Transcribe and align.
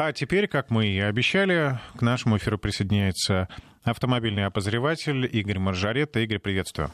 А 0.00 0.12
теперь, 0.12 0.46
как 0.46 0.70
мы 0.70 0.86
и 0.86 1.00
обещали, 1.00 1.80
к 1.96 2.02
нашему 2.02 2.36
эфиру 2.36 2.56
присоединяется 2.56 3.48
автомобильный 3.82 4.46
обозреватель 4.46 5.26
Игорь 5.26 5.58
Маржарет. 5.58 6.16
Игорь, 6.16 6.38
приветствую. 6.38 6.92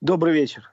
Добрый 0.00 0.34
вечер. 0.34 0.72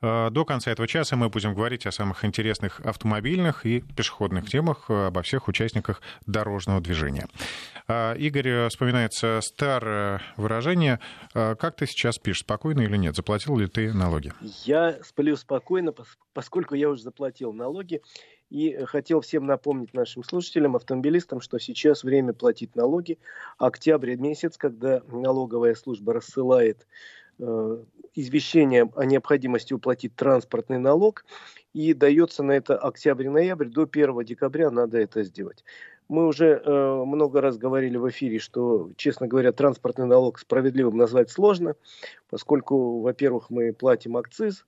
Э, 0.00 0.30
до 0.30 0.46
конца 0.46 0.70
этого 0.70 0.88
часа 0.88 1.14
мы 1.16 1.28
будем 1.28 1.54
говорить 1.54 1.84
о 1.86 1.92
самых 1.92 2.24
интересных 2.24 2.80
автомобильных 2.80 3.66
и 3.66 3.80
пешеходных 3.80 4.48
темах, 4.48 4.86
э, 4.88 5.08
обо 5.08 5.20
всех 5.20 5.48
участниках 5.48 6.00
дорожного 6.24 6.80
движения. 6.80 7.26
Э, 7.86 8.16
Игорь, 8.16 8.68
вспоминается 8.70 9.40
старое 9.42 10.22
выражение. 10.38 11.00
Как 11.34 11.76
ты 11.76 11.86
сейчас 11.86 12.14
спишь, 12.14 12.38
спокойно 12.38 12.80
или 12.80 12.96
нет? 12.96 13.14
Заплатил 13.14 13.58
ли 13.58 13.66
ты 13.66 13.92
налоги? 13.92 14.32
Я 14.64 15.02
сплю 15.02 15.36
спокойно, 15.36 15.92
поскольку 16.32 16.74
я 16.74 16.88
уже 16.88 17.02
заплатил 17.02 17.52
налоги. 17.52 18.00
И 18.50 18.72
хотел 18.84 19.20
всем 19.20 19.46
напомнить 19.46 19.92
нашим 19.92 20.24
слушателям, 20.24 20.76
автомобилистам, 20.76 21.40
что 21.40 21.58
сейчас 21.58 22.02
время 22.02 22.32
платить 22.32 22.74
налоги. 22.76 23.18
Октябрь 23.58 24.16
месяц, 24.16 24.56
когда 24.56 25.02
налоговая 25.08 25.74
служба 25.74 26.14
рассылает 26.14 26.86
Э, 27.40 27.84
извещение 28.14 28.90
о 28.96 29.04
необходимости 29.04 29.72
уплатить 29.72 30.16
транспортный 30.16 30.78
налог, 30.78 31.24
и 31.72 31.94
дается 31.94 32.42
на 32.42 32.50
это 32.52 32.76
октябрь-ноябрь, 32.76 33.68
до 33.68 33.82
1 33.82 34.24
декабря 34.24 34.72
надо 34.72 34.98
это 34.98 35.22
сделать. 35.22 35.62
Мы 36.08 36.26
уже 36.26 36.60
э, 36.64 37.04
много 37.04 37.40
раз 37.40 37.58
говорили 37.58 37.96
в 37.96 38.08
эфире, 38.08 38.40
что, 38.40 38.90
честно 38.96 39.28
говоря, 39.28 39.52
транспортный 39.52 40.06
налог 40.06 40.40
справедливым 40.40 40.96
назвать 40.96 41.30
сложно, 41.30 41.76
поскольку, 42.28 43.02
во-первых, 43.02 43.50
мы 43.50 43.72
платим 43.72 44.16
акциз, 44.16 44.66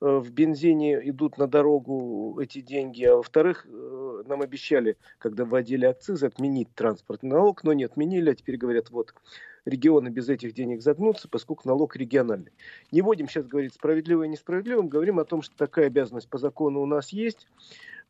в 0.00 0.30
бензине 0.30 1.00
идут 1.08 1.36
на 1.36 1.46
дорогу 1.46 2.38
эти 2.40 2.60
деньги, 2.60 3.04
а 3.04 3.16
во-вторых, 3.16 3.66
э, 3.66 4.22
нам 4.26 4.40
обещали, 4.40 4.96
когда 5.18 5.44
вводили 5.44 5.84
акциз, 5.84 6.22
отменить 6.22 6.74
транспортный 6.74 7.30
налог, 7.30 7.62
но 7.64 7.72
не 7.72 7.84
отменили, 7.84 8.30
а 8.30 8.34
теперь 8.34 8.56
говорят, 8.56 8.90
вот, 8.90 9.14
регионы 9.64 10.08
без 10.08 10.28
этих 10.28 10.54
денег 10.54 10.82
загнутся, 10.82 11.28
поскольку 11.28 11.68
налог 11.68 11.96
региональный. 11.96 12.52
Не 12.90 13.02
будем 13.02 13.28
сейчас 13.28 13.46
говорить 13.46 13.74
справедливо 13.74 14.24
и 14.24 14.28
несправедливо, 14.28 14.82
говорим 14.82 15.18
о 15.18 15.24
том, 15.24 15.42
что 15.42 15.56
такая 15.56 15.86
обязанность 15.86 16.28
по 16.28 16.38
закону 16.38 16.80
у 16.80 16.86
нас 16.86 17.10
есть. 17.10 17.46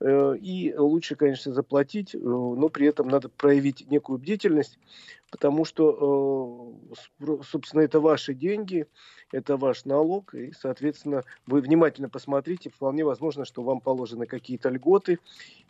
Э, 0.00 0.34
и 0.40 0.74
лучше, 0.76 1.14
конечно, 1.14 1.52
заплатить, 1.52 2.14
э, 2.14 2.18
но 2.18 2.68
при 2.68 2.86
этом 2.86 3.08
надо 3.08 3.28
проявить 3.28 3.90
некую 3.90 4.18
бдительность, 4.18 4.78
потому 5.30 5.64
что, 5.66 6.74
э, 7.20 7.34
собственно, 7.44 7.82
это 7.82 8.00
ваши 8.00 8.32
деньги, 8.32 8.86
это 9.30 9.58
ваш 9.58 9.84
налог, 9.84 10.34
и, 10.34 10.52
соответственно, 10.52 11.22
вы 11.46 11.60
внимательно 11.60 12.08
посмотрите, 12.08 12.70
вполне 12.70 13.04
возможно, 13.04 13.44
что 13.44 13.62
вам 13.62 13.80
положены 13.80 14.26
какие-то 14.26 14.70
льготы, 14.70 15.18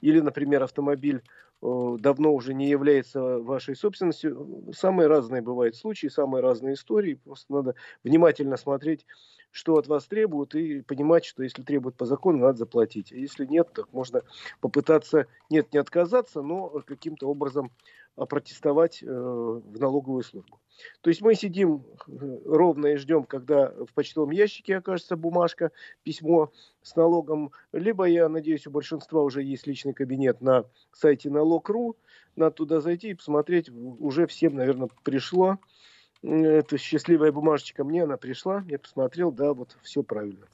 или, 0.01 0.21
например, 0.21 0.63
автомобиль 0.63 1.23
давно 1.63 2.33
уже 2.35 2.55
не 2.55 2.69
является 2.69 3.39
вашей 3.39 3.77
собственностью. 3.77 4.71
Самые 4.73 5.09
разные 5.09 5.43
бывают 5.43 5.77
случаи, 5.77 6.07
самые 6.07 6.43
разные 6.43 6.75
истории. 6.75 7.15
Просто 7.15 7.53
надо 7.53 7.75
внимательно 8.03 8.57
смотреть 8.57 9.07
что 9.53 9.77
от 9.77 9.89
вас 9.89 10.07
требуют, 10.07 10.55
и 10.55 10.81
понимать, 10.83 11.25
что 11.25 11.43
если 11.43 11.63
требуют 11.63 11.97
по 11.97 12.07
закону, 12.07 12.39
надо 12.39 12.59
заплатить. 12.59 13.13
А 13.13 13.17
если 13.17 13.45
нет, 13.47 13.73
то 13.75 13.85
можно 13.93 14.23
попытаться, 14.61 15.27
нет, 15.51 15.73
не 15.73 15.79
отказаться, 15.81 16.43
но 16.43 16.69
каким-то 16.87 17.29
образом 17.29 17.73
протестовать 18.27 19.03
э, 19.03 19.07
в 19.07 19.81
налоговую 19.81 20.23
службу. 20.23 20.61
То 21.01 21.11
есть 21.11 21.21
мы 21.21 21.35
сидим 21.35 21.85
э, 22.07 22.39
ровно 22.45 22.89
и 22.89 22.97
ждем, 22.97 23.25
когда 23.25 23.71
в 23.71 23.93
почтовом 23.95 24.31
ящике 24.31 24.77
окажется 24.77 25.17
бумажка, 25.17 25.73
письмо 26.03 26.53
с 26.83 26.97
налогом. 26.97 27.53
Либо, 27.73 28.05
я 28.05 28.29
надеюсь, 28.29 28.67
у 28.67 28.71
большинства 28.71 29.23
уже 29.23 29.43
есть 29.43 29.67
личный 29.67 29.93
кабинет 29.93 30.41
на 30.41 30.65
сайте 30.93 31.31
налог.ру. 31.31 31.97
Надо 32.37 32.53
туда 32.53 32.81
зайти 32.81 33.11
и 33.11 33.15
посмотреть. 33.15 33.71
Уже 33.71 34.27
всем, 34.27 34.55
наверное, 34.55 34.89
пришло 35.03 35.59
эта 36.23 36.77
счастливая 36.77 37.33
бумажечка 37.33 37.85
мне, 37.85 38.05
она 38.05 38.17
пришла, 38.17 38.65
я 38.69 38.79
посмотрел, 38.79 39.33
да, 39.33 39.55
вот 39.55 39.77
все 39.83 40.03
правильно. 40.03 40.47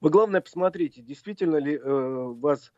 Вы 0.00 0.10
главное 0.10 0.40
посмотрите, 0.40 1.02
действительно 1.02 1.56
ли 1.56 1.76
э, 1.76 1.80
вас 1.82 2.72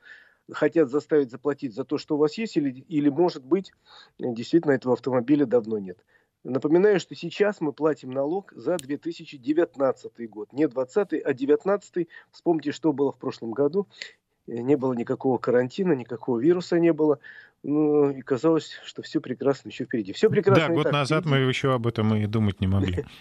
хотят 0.51 0.91
заставить 0.91 1.31
заплатить 1.31 1.75
за 1.75 1.85
то, 1.85 1.99
что 1.99 2.17
у 2.17 2.19
вас 2.19 2.37
есть, 2.39 2.57
или, 2.57 2.71
или 2.89 3.09
может 3.09 3.45
быть, 3.45 3.73
действительно 4.19 4.73
этого 4.73 4.95
автомобиля 4.95 5.47
давно 5.47 5.79
нет. 5.79 5.99
Напоминаю, 6.45 6.99
что 6.99 7.15
сейчас 7.15 7.61
мы 7.61 7.73
платим 7.73 8.11
налог 8.11 8.53
за 8.57 8.77
2019 8.77 10.29
год. 10.29 10.53
Не 10.53 10.67
2020, 10.67 11.13
а 11.23 11.33
2019. 11.33 12.09
Вспомните, 12.33 12.73
что 12.73 12.93
было 12.93 13.13
в 13.13 13.19
прошлом 13.19 13.53
году. 13.53 13.87
Э, 14.49 14.55
не 14.55 14.77
было 14.77 14.93
никакого 14.93 15.39
карантина, 15.39 15.93
никакого 15.93 16.41
вируса 16.41 16.81
не 16.81 16.93
было. 16.93 17.21
Ну, 17.63 18.11
и 18.11 18.23
казалось, 18.23 18.73
что 18.85 19.03
все 19.03 19.21
прекрасно 19.21 19.69
еще 19.69 19.85
впереди. 19.85 20.13
Все 20.13 20.29
прекрасно. 20.29 20.69
Да, 20.69 20.75
год 20.75 20.91
назад 20.91 21.21
впереди. 21.25 21.43
мы 21.43 21.49
еще 21.49 21.75
об 21.75 21.87
этом 21.87 22.13
и 22.17 22.27
думать 22.27 22.61
не 22.61 22.67
могли. 22.67 23.05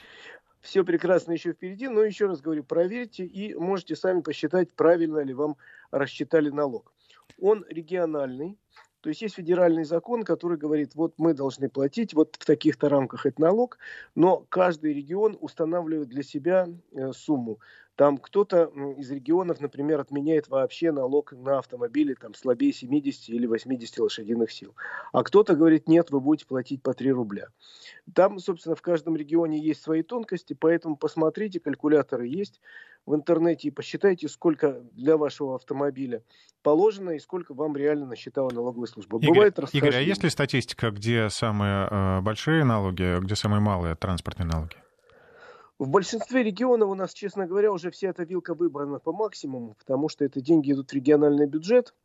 Все 0.61 0.83
прекрасно 0.83 1.31
еще 1.31 1.53
впереди, 1.53 1.87
но 1.87 2.03
еще 2.03 2.27
раз 2.27 2.39
говорю, 2.39 2.63
проверьте 2.63 3.25
и 3.25 3.55
можете 3.55 3.95
сами 3.95 4.21
посчитать, 4.21 4.71
правильно 4.73 5.17
ли 5.23 5.33
вам 5.33 5.57
рассчитали 5.89 6.49
налог. 6.49 6.93
Он 7.41 7.65
региональный, 7.67 8.57
то 9.01 9.09
есть 9.09 9.21
есть 9.23 9.35
федеральный 9.35 9.83
закон, 9.83 10.23
который 10.23 10.57
говорит, 10.57 10.93
вот 10.93 11.15
мы 11.17 11.33
должны 11.33 11.69
платить 11.69 12.13
вот 12.13 12.37
в 12.39 12.45
таких-то 12.45 12.87
рамках 12.87 13.25
этот 13.25 13.39
налог, 13.39 13.79
но 14.13 14.45
каждый 14.49 14.93
регион 14.93 15.37
устанавливает 15.41 16.07
для 16.07 16.21
себя 16.21 16.67
э, 16.93 17.11
сумму. 17.11 17.59
Там 17.95 18.17
кто-то 18.17 18.71
из 18.97 19.11
регионов, 19.11 19.59
например, 19.59 19.99
отменяет 19.99 20.47
вообще 20.47 20.91
налог 20.91 21.33
на 21.33 21.57
автомобили 21.57 22.13
там, 22.13 22.33
слабее 22.35 22.73
70 22.73 23.29
или 23.29 23.45
80 23.45 23.99
лошадиных 23.99 24.51
сил. 24.51 24.75
А 25.11 25.23
кто-то 25.23 25.55
говорит, 25.55 25.87
нет, 25.87 26.11
вы 26.11 26.19
будете 26.19 26.45
платить 26.47 26.81
по 26.81 26.93
3 26.93 27.11
рубля. 27.11 27.47
Там, 28.13 28.39
собственно, 28.39 28.75
в 28.75 28.81
каждом 28.81 29.15
регионе 29.15 29.59
есть 29.59 29.81
свои 29.81 30.03
тонкости, 30.03 30.53
поэтому 30.53 30.95
посмотрите, 30.95 31.59
калькуляторы 31.59 32.27
есть 32.27 32.61
в 33.05 33.15
интернете 33.15 33.67
и 33.67 33.71
посчитайте, 33.71 34.27
сколько 34.27 34.81
для 34.93 35.17
вашего 35.17 35.55
автомобиля 35.55 36.23
положено 36.61 37.11
и 37.11 37.19
сколько 37.19 37.53
вам 37.53 37.75
реально 37.75 38.05
насчитала 38.05 38.49
налоговая 38.51 38.87
служба. 38.87 39.17
Игорь, 39.17 39.29
Бывает 39.29 39.59
Игорь, 39.73 39.95
а 39.95 40.01
есть 40.01 40.23
ли 40.23 40.29
статистика, 40.29 40.91
где 40.91 41.29
самые 41.29 41.87
э, 41.89 42.21
большие 42.21 42.63
налоги, 42.63 43.19
где 43.21 43.35
самые 43.35 43.61
малые 43.61 43.95
транспортные 43.95 44.47
налоги? 44.47 44.75
В 45.79 45.89
большинстве 45.89 46.43
регионов 46.43 46.89
у 46.89 46.93
нас, 46.93 47.11
честно 47.11 47.47
говоря, 47.47 47.71
уже 47.71 47.89
вся 47.89 48.09
эта 48.09 48.23
вилка 48.23 48.53
выбрана 48.53 48.99
по 48.99 49.11
максимуму, 49.11 49.75
потому 49.79 50.09
что 50.09 50.23
это 50.23 50.39
деньги 50.39 50.71
идут 50.73 50.91
в 50.91 50.93
региональный 50.93 51.47
бюджет. 51.47 51.95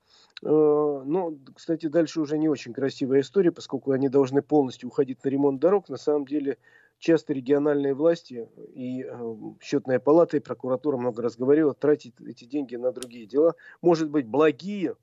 Э, 0.42 0.48
но, 0.48 1.34
кстати, 1.54 1.86
дальше 1.86 2.22
уже 2.22 2.38
не 2.38 2.48
очень 2.48 2.72
красивая 2.72 3.20
история, 3.20 3.52
поскольку 3.52 3.90
они 3.90 4.08
должны 4.08 4.40
полностью 4.40 4.88
уходить 4.88 5.22
на 5.22 5.28
ремонт 5.28 5.60
дорог. 5.60 5.90
На 5.90 5.98
самом 5.98 6.24
деле, 6.24 6.56
часто 6.98 7.32
региональные 7.32 7.94
власти 7.94 8.48
и 8.74 9.04
э, 9.04 9.34
счетная 9.62 9.98
палата 9.98 10.36
и 10.36 10.40
прокуратура 10.40 10.96
много 10.96 11.22
раз 11.22 11.36
говорила, 11.36 11.74
тратить 11.74 12.14
эти 12.26 12.44
деньги 12.44 12.76
на 12.76 12.92
другие 12.92 13.26
дела. 13.26 13.54
Может 13.82 14.10
быть, 14.10 14.26
благие, 14.26 14.94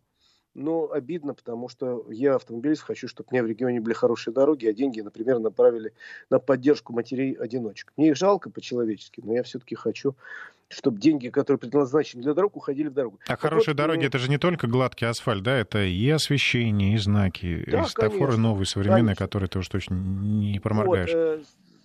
но 0.56 0.92
обидно, 0.92 1.34
потому 1.34 1.68
что 1.68 2.06
я 2.10 2.36
автомобилист, 2.36 2.84
хочу, 2.84 3.08
чтобы 3.08 3.28
у 3.32 3.34
меня 3.34 3.44
в 3.44 3.48
регионе 3.48 3.82
были 3.82 3.94
хорошие 3.94 4.34
дороги, 4.34 4.68
а 4.68 4.74
деньги, 4.74 5.02
например, 5.02 5.40
направили 5.40 5.94
на 6.30 6.40
поддержку 6.40 6.94
матерей-одиночек. 6.94 7.92
Мне 7.98 8.10
их 8.10 8.18
жалко 8.18 8.50
по-человечески, 8.50 9.22
но 9.24 9.34
я 9.34 9.44
все-таки 9.44 9.76
хочу, 9.76 10.16
чтобы 10.70 11.00
деньги, 11.00 11.30
которые 11.30 11.60
предназначены 11.60 12.24
для 12.24 12.34
дорог, 12.34 12.56
уходили 12.56 12.88
в 12.90 12.94
дорогу. 12.94 13.20
А 13.26 13.32
так 13.32 13.42
хорошие 13.42 13.74
вот, 13.74 13.78
дороги, 13.78 14.02
ну... 14.02 14.06
это 14.08 14.18
же 14.20 14.30
не 14.30 14.38
только 14.38 14.68
гладкий 14.68 15.08
асфальт, 15.08 15.44
да, 15.44 15.58
это 15.58 15.84
и 15.84 16.10
освещение, 16.10 16.94
и 16.94 16.98
знаки, 16.98 17.64
да, 17.70 17.82
и 17.82 17.86
стафоры 17.86 18.38
новые, 18.38 18.66
современные, 18.66 19.16
конечно. 19.16 19.26
которые 19.26 19.50
ты 19.50 19.60
уж 19.60 19.68
точно 19.68 19.96
не 19.96 20.60
проморгаешь. 20.60 21.12
Вот, 21.12 21.18
э, 21.18 21.44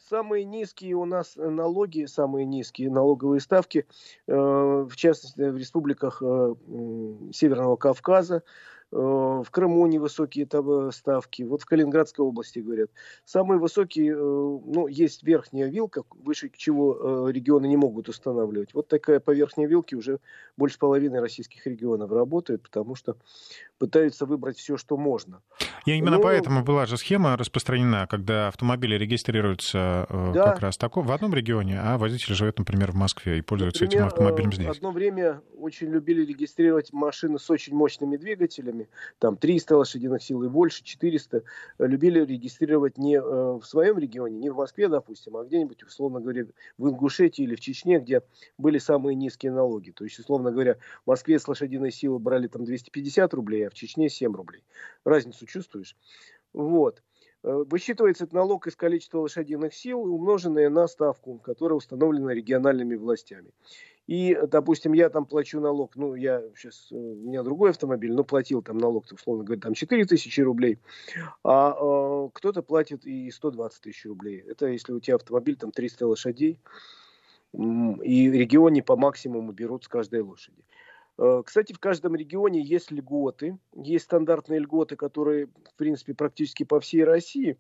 самые 0.08 0.44
низкие 0.44 0.94
у 0.94 1.04
нас 1.04 1.34
налоги, 1.36 2.06
самые 2.06 2.44
низкие 2.46 2.90
налоговые 2.90 3.40
ставки, 3.40 3.86
э, 4.26 4.32
в 4.32 4.96
частности 4.96 5.40
в 5.40 5.56
республиках 5.56 6.22
э, 6.22 6.54
Северного 7.32 7.76
Кавказа, 7.76 8.42
в 8.90 9.46
Крыму 9.50 9.86
невысокие 9.86 10.46
там 10.46 10.90
ставки, 10.92 11.42
вот 11.42 11.62
в 11.62 11.66
Калининградской 11.66 12.24
области 12.24 12.58
говорят. 12.58 12.90
Самые 13.24 13.58
высокие, 13.58 14.12
э, 14.12 14.16
ну, 14.16 14.86
есть 14.86 15.22
верхняя 15.22 15.68
вилка, 15.68 16.04
выше 16.10 16.50
чего 16.54 17.28
э, 17.28 17.32
регионы 17.32 17.66
не 17.66 17.76
могут 17.76 18.08
устанавливать. 18.08 18.72
Вот 18.74 18.88
такая 18.88 19.20
по 19.20 19.32
верхней 19.32 19.66
вилке 19.66 19.96
уже 19.96 20.20
больше 20.56 20.78
половины 20.78 21.20
российских 21.20 21.66
регионов 21.66 22.10
работает, 22.10 22.62
потому 22.62 22.94
что 22.94 23.16
пытаются 23.78 24.26
выбрать 24.26 24.56
все, 24.56 24.76
что 24.76 24.96
можно. 24.96 25.42
И 25.84 25.92
именно 25.92 26.16
Но... 26.16 26.22
поэтому 26.22 26.62
была 26.62 26.86
же 26.86 26.96
схема 26.96 27.36
распространена, 27.36 28.06
когда 28.08 28.48
автомобили 28.48 28.96
регистрируются 28.96 30.06
да. 30.34 30.52
как 30.52 30.60
раз 30.60 30.76
таком, 30.76 31.06
в 31.06 31.12
одном 31.12 31.32
регионе, 31.34 31.80
а 31.80 31.96
водитель 31.98 32.34
живет, 32.34 32.58
например, 32.58 32.92
в 32.92 32.94
Москве 32.94 33.38
и 33.38 33.40
пользуется 33.40 33.84
например, 33.84 34.06
этим 34.06 34.12
автомобилем 34.12 34.52
здесь. 34.52 34.68
Одно 34.68 34.90
время 34.90 35.40
очень 35.56 35.88
любили 35.88 36.24
регистрировать 36.24 36.92
машины 36.92 37.38
с 37.38 37.48
очень 37.50 37.74
мощными 37.74 38.16
двигателями, 38.16 38.77
налогами, 38.78 38.88
там 39.18 39.36
300 39.36 39.76
лошадиных 39.76 40.22
сил 40.22 40.42
и 40.42 40.48
больше, 40.48 40.84
400, 40.84 41.42
любили 41.78 42.24
регистрировать 42.24 42.98
не 42.98 43.20
в 43.20 43.62
своем 43.62 43.98
регионе, 43.98 44.38
не 44.38 44.50
в 44.50 44.56
Москве, 44.56 44.88
допустим, 44.88 45.36
а 45.36 45.44
где-нибудь, 45.44 45.82
условно 45.82 46.20
говоря, 46.20 46.46
в 46.76 46.88
Ингушетии 46.88 47.42
или 47.42 47.54
в 47.54 47.60
Чечне, 47.60 47.98
где 47.98 48.22
были 48.58 48.78
самые 48.78 49.14
низкие 49.14 49.52
налоги. 49.52 49.90
То 49.90 50.04
есть, 50.04 50.18
условно 50.18 50.50
говоря, 50.50 50.76
в 51.04 51.08
Москве 51.08 51.38
с 51.38 51.48
лошадиной 51.48 51.90
силы 51.90 52.18
брали 52.18 52.46
там 52.48 52.64
250 52.64 53.34
рублей, 53.34 53.66
а 53.66 53.70
в 53.70 53.74
Чечне 53.74 54.08
7 54.08 54.34
рублей. 54.34 54.62
Разницу 55.04 55.46
чувствуешь? 55.46 55.96
Вот. 56.52 57.02
Э, 57.44 57.64
высчитывается 57.68 58.24
этот 58.24 58.34
налог 58.34 58.66
из 58.66 58.74
количества 58.74 59.20
лошадиных 59.20 59.74
сил, 59.74 60.00
умноженное 60.00 60.70
на 60.70 60.88
ставку, 60.88 61.38
которая 61.38 61.76
установлена 61.76 62.34
региональными 62.34 62.96
властями. 62.96 63.50
И, 64.08 64.38
допустим, 64.50 64.94
я 64.94 65.10
там 65.10 65.26
плачу 65.26 65.60
налог, 65.60 65.94
ну, 65.94 66.14
я 66.14 66.42
сейчас, 66.56 66.88
э, 66.90 66.96
у 66.96 67.28
меня 67.28 67.42
другой 67.42 67.70
автомобиль, 67.70 68.10
но 68.10 68.24
платил 68.24 68.62
там 68.62 68.78
налог, 68.78 69.04
условно 69.12 69.44
говоря, 69.44 69.60
там 69.60 69.74
4 69.74 70.06
тысячи 70.06 70.40
рублей, 70.40 70.78
а 71.44 71.76
э, 71.78 72.30
кто-то 72.32 72.62
платит 72.62 73.04
и 73.04 73.30
120 73.30 73.82
тысяч 73.82 74.06
рублей. 74.06 74.42
Это 74.48 74.66
если 74.66 74.94
у 74.94 75.00
тебя 75.00 75.16
автомобиль 75.16 75.56
там 75.56 75.72
300 75.72 76.06
лошадей, 76.06 76.58
и 77.52 78.30
регионе 78.30 78.82
по 78.82 78.96
максимуму 78.96 79.52
берут 79.52 79.84
с 79.84 79.88
каждой 79.88 80.20
лошади. 80.20 80.64
Э, 81.18 81.42
кстати, 81.44 81.72
в 81.72 81.78
каждом 81.78 82.14
регионе 82.14 82.62
есть 82.62 82.90
льготы, 82.90 83.58
есть 83.74 84.04
стандартные 84.04 84.60
льготы, 84.60 84.96
которые, 84.96 85.46
в 85.46 85.74
принципе, 85.76 86.14
практически 86.14 86.64
по 86.64 86.80
всей 86.80 87.04
России. 87.04 87.58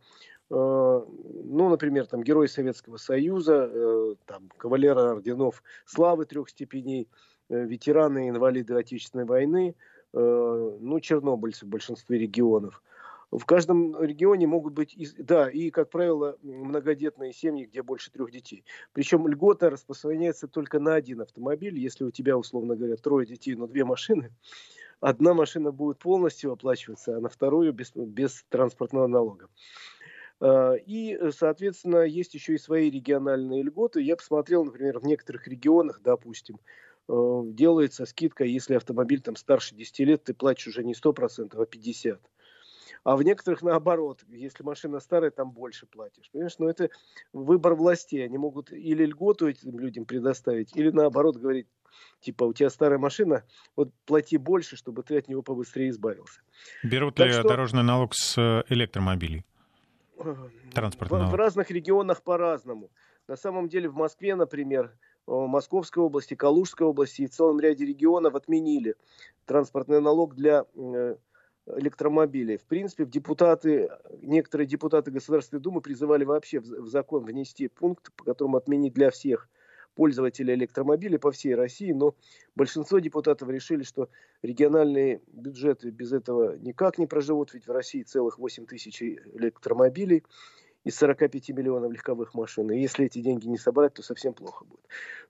Э, 0.50 0.54
ну, 0.54 1.68
например, 1.68 2.06
там 2.06 2.22
герои 2.22 2.46
Советского 2.46 2.96
Союза, 2.96 3.68
э, 3.70 4.14
там 4.26 4.48
кавалеры 4.56 5.00
орденов 5.00 5.62
славы 5.84 6.24
трех 6.24 6.48
степеней, 6.48 7.08
ветераны, 7.50 8.28
инвалиды 8.28 8.74
Отечественной 8.74 9.24
войны, 9.24 9.74
ну, 10.12 11.00
чернобыльцы 11.00 11.64
в 11.64 11.68
большинстве 11.70 12.18
регионов– 12.18 12.82
в 13.30 13.44
каждом 13.44 14.00
регионе 14.02 14.46
могут 14.46 14.72
быть, 14.72 14.96
да, 15.18 15.50
и, 15.50 15.70
как 15.70 15.90
правило, 15.90 16.38
многодетные 16.42 17.32
семьи, 17.32 17.66
где 17.66 17.82
больше 17.82 18.10
трех 18.10 18.30
детей. 18.30 18.64
Причем 18.92 19.28
льгота 19.28 19.68
распространяется 19.70 20.48
только 20.48 20.78
на 20.78 20.94
один 20.94 21.20
автомобиль. 21.20 21.78
Если 21.78 22.04
у 22.04 22.10
тебя, 22.10 22.38
условно 22.38 22.74
говоря, 22.74 22.96
трое 22.96 23.26
детей, 23.26 23.54
но 23.54 23.66
две 23.66 23.84
машины, 23.84 24.32
одна 25.00 25.34
машина 25.34 25.72
будет 25.72 25.98
полностью 25.98 26.52
оплачиваться, 26.52 27.18
а 27.18 27.20
на 27.20 27.28
вторую 27.28 27.72
без, 27.72 27.92
без 27.94 28.44
транспортного 28.48 29.06
налога. 29.06 29.48
А, 30.40 30.74
и, 30.74 31.18
соответственно, 31.30 32.04
есть 32.04 32.32
еще 32.32 32.54
и 32.54 32.58
свои 32.58 32.90
региональные 32.90 33.62
льготы. 33.62 34.00
Я 34.00 34.16
посмотрел, 34.16 34.64
например, 34.64 35.00
в 35.00 35.04
некоторых 35.04 35.46
регионах, 35.48 36.00
допустим, 36.02 36.60
э, 37.08 37.40
делается 37.44 38.06
скидка, 38.06 38.44
если 38.44 38.74
автомобиль 38.74 39.20
там 39.20 39.36
старше 39.36 39.74
10 39.74 39.98
лет, 40.00 40.24
ты 40.24 40.32
платишь 40.32 40.68
уже 40.68 40.82
не 40.82 40.94
100%, 40.94 41.60
а 41.60 41.66
50%. 41.66 42.20
А 43.04 43.16
в 43.16 43.22
некоторых 43.22 43.62
наоборот, 43.62 44.24
если 44.28 44.62
машина 44.62 45.00
старая, 45.00 45.30
там 45.30 45.50
больше 45.50 45.86
платишь. 45.86 46.30
Понимаешь, 46.32 46.58
но 46.58 46.68
это 46.68 46.90
выбор 47.32 47.74
властей. 47.74 48.24
Они 48.24 48.38
могут 48.38 48.72
или 48.72 49.04
льготу 49.04 49.48
этим 49.48 49.78
людям 49.78 50.04
предоставить, 50.04 50.76
или 50.76 50.90
наоборот 50.90 51.36
говорить, 51.36 51.66
типа, 52.20 52.44
у 52.44 52.52
тебя 52.52 52.70
старая 52.70 52.98
машина, 52.98 53.44
вот 53.76 53.92
плати 54.04 54.36
больше, 54.36 54.76
чтобы 54.76 55.02
ты 55.02 55.18
от 55.18 55.28
него 55.28 55.42
побыстрее 55.42 55.90
избавился. 55.90 56.40
Берут 56.82 57.14
так 57.14 57.26
ли 57.26 57.32
что... 57.32 57.48
дорожный 57.48 57.82
налог 57.82 58.14
с 58.14 58.36
э, 58.38 58.64
электромобилей? 58.68 59.44
Транспортный 60.74 61.18
в, 61.18 61.20
налог. 61.20 61.32
В 61.32 61.36
разных 61.36 61.70
регионах 61.70 62.22
по-разному. 62.22 62.90
На 63.28 63.36
самом 63.36 63.68
деле 63.68 63.88
в 63.88 63.94
Москве, 63.94 64.34
например, 64.34 64.92
в 65.26 65.46
Московской 65.46 66.02
области, 66.02 66.34
Калужской 66.34 66.86
области 66.86 67.22
и 67.22 67.26
в 67.26 67.30
целом 67.30 67.60
ряде 67.60 67.84
регионов 67.84 68.34
отменили 68.34 68.94
транспортный 69.44 70.00
налог 70.00 70.34
для 70.34 70.64
э, 70.74 71.16
электромобилей. 71.76 72.56
В 72.56 72.64
принципе, 72.64 73.04
в 73.04 73.10
депутаты, 73.10 73.90
некоторые 74.22 74.66
депутаты 74.66 75.10
Государственной 75.10 75.60
Думы 75.60 75.80
призывали 75.80 76.24
вообще 76.24 76.60
в 76.60 76.88
закон 76.88 77.24
внести 77.24 77.68
пункт, 77.68 78.12
по 78.16 78.24
которому 78.24 78.56
отменить 78.56 78.94
для 78.94 79.10
всех 79.10 79.48
пользователей 79.94 80.54
электромобилей 80.54 81.18
по 81.18 81.32
всей 81.32 81.56
России, 81.56 81.90
но 81.90 82.14
большинство 82.54 83.00
депутатов 83.00 83.48
решили, 83.48 83.82
что 83.82 84.08
региональные 84.42 85.22
бюджеты 85.26 85.90
без 85.90 86.12
этого 86.12 86.56
никак 86.56 86.98
не 86.98 87.08
проживут, 87.08 87.52
ведь 87.52 87.66
в 87.66 87.72
России 87.72 88.02
целых 88.02 88.38
8 88.38 88.66
тысяч 88.66 89.02
электромобилей 89.02 90.22
из 90.88 90.96
45 90.96 91.50
миллионов 91.50 91.92
легковых 91.92 92.32
машин. 92.32 92.70
И 92.70 92.80
если 92.80 93.04
эти 93.04 93.20
деньги 93.20 93.46
не 93.46 93.58
собрать, 93.58 93.92
то 93.92 94.02
совсем 94.02 94.32
плохо 94.32 94.64
будет. 94.64 94.80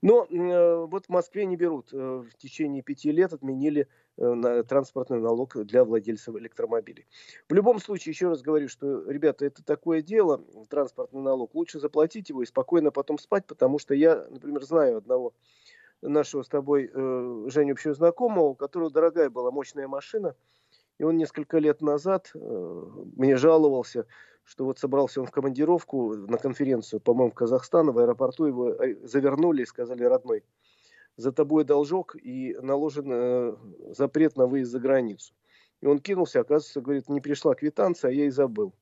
Но 0.01 0.23
э, 0.23 0.85
вот 0.85 1.07
в 1.07 1.09
Москве 1.09 1.45
не 1.45 1.57
берут. 1.57 1.89
Э, 1.91 1.97
в 1.97 2.37
течение 2.37 2.81
пяти 2.81 3.11
лет 3.11 3.33
отменили 3.33 3.89
э, 4.15 4.25
на 4.25 4.63
транспортный 4.63 5.19
налог 5.19 5.57
для 5.65 5.83
владельцев 5.83 6.33
электромобилей. 6.37 7.07
В 7.49 7.53
любом 7.53 7.79
случае, 7.79 8.13
еще 8.13 8.29
раз 8.29 8.41
говорю, 8.41 8.69
что, 8.69 9.03
ребята, 9.11 9.45
это 9.45 9.61
такое 9.61 10.01
дело, 10.01 10.41
транспортный 10.69 11.21
налог. 11.21 11.53
Лучше 11.53 11.79
заплатить 11.79 12.29
его 12.29 12.41
и 12.41 12.45
спокойно 12.45 12.91
потом 12.91 13.17
спать, 13.17 13.45
потому 13.45 13.79
что 13.79 13.93
я, 13.93 14.27
например, 14.29 14.63
знаю 14.63 14.99
одного 14.99 15.33
нашего 16.01 16.43
с 16.43 16.47
тобой 16.47 16.89
э, 16.93 17.45
Женю 17.49 17.73
общего 17.73 17.93
знакомого, 17.93 18.45
у 18.45 18.55
которого 18.55 18.89
дорогая 18.89 19.29
была 19.29 19.51
мощная 19.51 19.89
машина, 19.89 20.37
и 20.99 21.03
он 21.03 21.17
несколько 21.17 21.57
лет 21.57 21.81
назад 21.81 22.29
э, 22.35 22.83
мне 23.15 23.37
жаловался, 23.37 24.05
что 24.43 24.65
вот 24.65 24.79
собрался 24.79 25.21
он 25.21 25.27
в 25.27 25.31
командировку 25.31 26.13
на 26.13 26.37
конференцию, 26.37 26.99
по-моему, 26.99 27.31
в 27.31 27.35
Казахстан, 27.35 27.91
в 27.91 27.97
аэропорту 27.97 28.45
его 28.45 28.69
э, 28.71 28.95
завернули 29.07 29.63
и 29.63 29.65
сказали, 29.65 30.03
родной, 30.03 30.43
за 31.15 31.31
тобой 31.31 31.63
должок 31.63 32.15
и 32.21 32.55
наложен 32.61 33.09
э, 33.11 33.55
запрет 33.95 34.35
на 34.35 34.45
выезд 34.45 34.71
за 34.71 34.79
границу. 34.79 35.33
И 35.81 35.87
он 35.87 35.99
кинулся, 35.99 36.41
оказывается, 36.41 36.81
говорит, 36.81 37.07
не 37.07 37.21
пришла 37.21 37.55
квитанция, 37.55 38.09
а 38.09 38.13
я 38.13 38.25
и 38.25 38.29
забыл. 38.29 38.73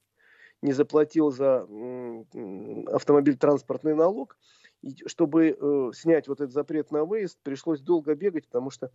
Не 0.63 0.74
заплатил 0.74 1.30
за 1.30 1.68
автомобиль 2.92 3.38
транспортный 3.38 3.94
налог. 3.94 4.36
И 4.81 4.96
чтобы 5.06 5.56
э, 5.60 5.92
снять 5.94 6.28
вот 6.28 6.42
этот 6.42 6.54
запрет 6.54 6.92
на 6.92 7.06
выезд, 7.06 7.38
пришлось 7.44 7.81
долго 7.81 8.16
бегать, 8.16 8.48
потому 8.48 8.72
что 8.72 8.92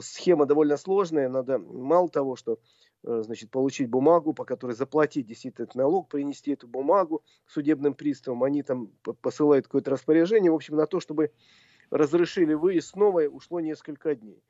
схема 0.00 0.46
довольно 0.46 0.76
сложная. 0.76 1.28
Надо 1.28 1.58
мало 1.58 2.08
того, 2.08 2.36
что 2.36 2.58
Э, 3.04 3.22
значит, 3.24 3.50
получить 3.50 3.88
бумагу, 3.88 4.34
по 4.34 4.44
которой 4.44 4.72
заплатить 4.72 5.26
действительно 5.26 5.64
этот 5.64 5.76
налог, 5.76 6.08
принести 6.08 6.52
эту 6.52 6.66
бумагу 6.66 7.22
судебным 7.46 7.94
приставам. 7.94 8.42
Они 8.42 8.62
там 8.62 8.88
посылают 9.22 9.66
какое-то 9.66 9.92
распоряжение. 9.92 10.50
В 10.50 10.56
общем, 10.56 10.76
на 10.76 10.86
то, 10.86 10.98
чтобы 10.98 11.30
разрешили 11.90 12.54
выезд 12.54 12.88
снова, 12.88 13.20
ушло 13.22 13.60
несколько 13.60 14.14
дней. 14.14 14.42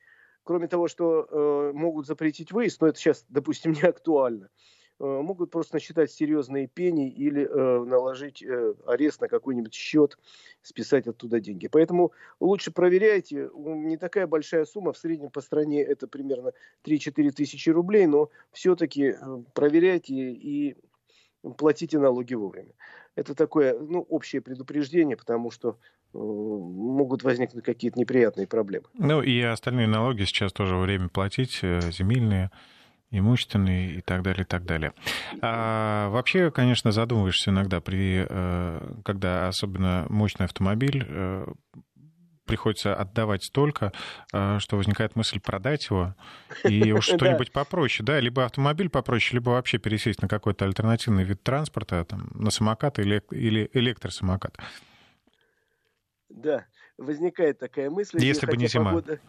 Кроме 0.44 0.66
того, 0.66 0.88
что 0.88 1.26
э, 1.30 1.72
могут 1.74 2.06
запретить 2.06 2.52
выезд, 2.52 2.80
но 2.80 2.88
это 2.88 2.98
сейчас, 2.98 3.24
допустим, 3.28 3.72
не 3.82 3.82
актуально, 3.82 4.48
Э, 4.48 4.52
могут 4.98 5.50
просто 5.50 5.76
насчитать 5.76 6.10
серьезные 6.10 6.66
пени 6.66 7.08
или 7.08 7.46
э, 7.46 7.84
наложить 7.84 8.42
э, 8.42 8.74
арест 8.86 9.20
на 9.20 9.28
какой-нибудь 9.28 9.74
счет, 9.74 10.18
списать 10.62 11.06
оттуда 11.06 11.40
деньги. 11.40 11.68
Поэтому 11.68 12.12
лучше 12.40 12.72
проверяйте. 12.72 13.50
Не 13.54 13.96
такая 13.96 14.26
большая 14.26 14.64
сумма, 14.64 14.92
в 14.92 14.98
среднем 14.98 15.30
по 15.30 15.40
стране 15.40 15.82
это 15.82 16.08
примерно 16.08 16.52
3-4 16.84 17.30
тысячи 17.30 17.70
рублей, 17.70 18.06
но 18.06 18.30
все-таки 18.52 19.14
э, 19.20 19.42
проверяйте 19.54 20.14
и 20.14 20.76
платите 21.56 21.98
налоги 21.98 22.34
вовремя. 22.34 22.72
Это 23.14 23.34
такое 23.34 23.78
ну, 23.78 24.00
общее 24.08 24.40
предупреждение, 24.40 25.16
потому 25.16 25.50
что 25.50 25.70
э, 25.70 26.18
могут 26.18 27.22
возникнуть 27.22 27.64
какие-то 27.64 27.98
неприятные 27.98 28.46
проблемы. 28.46 28.86
Ну 28.94 29.22
и 29.22 29.40
остальные 29.42 29.86
налоги 29.86 30.24
сейчас 30.24 30.52
тоже 30.52 30.76
время 30.76 31.08
платить, 31.08 31.60
э, 31.62 31.80
земельные 31.90 32.50
имущественные 33.10 33.96
и 33.96 34.00
так 34.00 34.22
далее, 34.22 34.42
и 34.42 34.46
так 34.46 34.64
далее. 34.64 34.92
А 35.40 36.08
вообще, 36.10 36.50
конечно, 36.50 36.92
задумываешься 36.92 37.50
иногда, 37.50 37.80
при, 37.80 38.26
э, 38.28 38.94
когда 39.04 39.48
особенно 39.48 40.06
мощный 40.08 40.44
автомобиль, 40.44 41.04
э, 41.08 41.46
приходится 42.44 42.94
отдавать 42.94 43.44
столько, 43.44 43.92
э, 44.32 44.58
что 44.58 44.76
возникает 44.76 45.14
мысль 45.16 45.40
продать 45.40 45.88
его 45.90 46.14
и 46.64 46.92
уж 46.92 47.04
что-нибудь 47.04 47.52
попроще, 47.52 48.04
да, 48.04 48.18
либо 48.20 48.44
автомобиль 48.44 48.88
попроще, 48.88 49.38
либо 49.38 49.50
вообще 49.50 49.78
пересесть 49.78 50.22
на 50.22 50.28
какой-то 50.28 50.64
альтернативный 50.64 51.24
вид 51.24 51.42
транспорта, 51.42 52.04
там, 52.04 52.30
на 52.34 52.50
самокат 52.50 52.98
или, 52.98 53.22
или 53.30 53.70
электросамокат. 53.74 54.56
Да, 56.28 56.66
возникает 56.96 57.58
такая 57.58 57.90
мысль. 57.90 58.18
Если 58.20 58.46
бы 58.46 58.56
не 58.56 58.66
зима. 58.66 58.90
Погода 58.90 59.20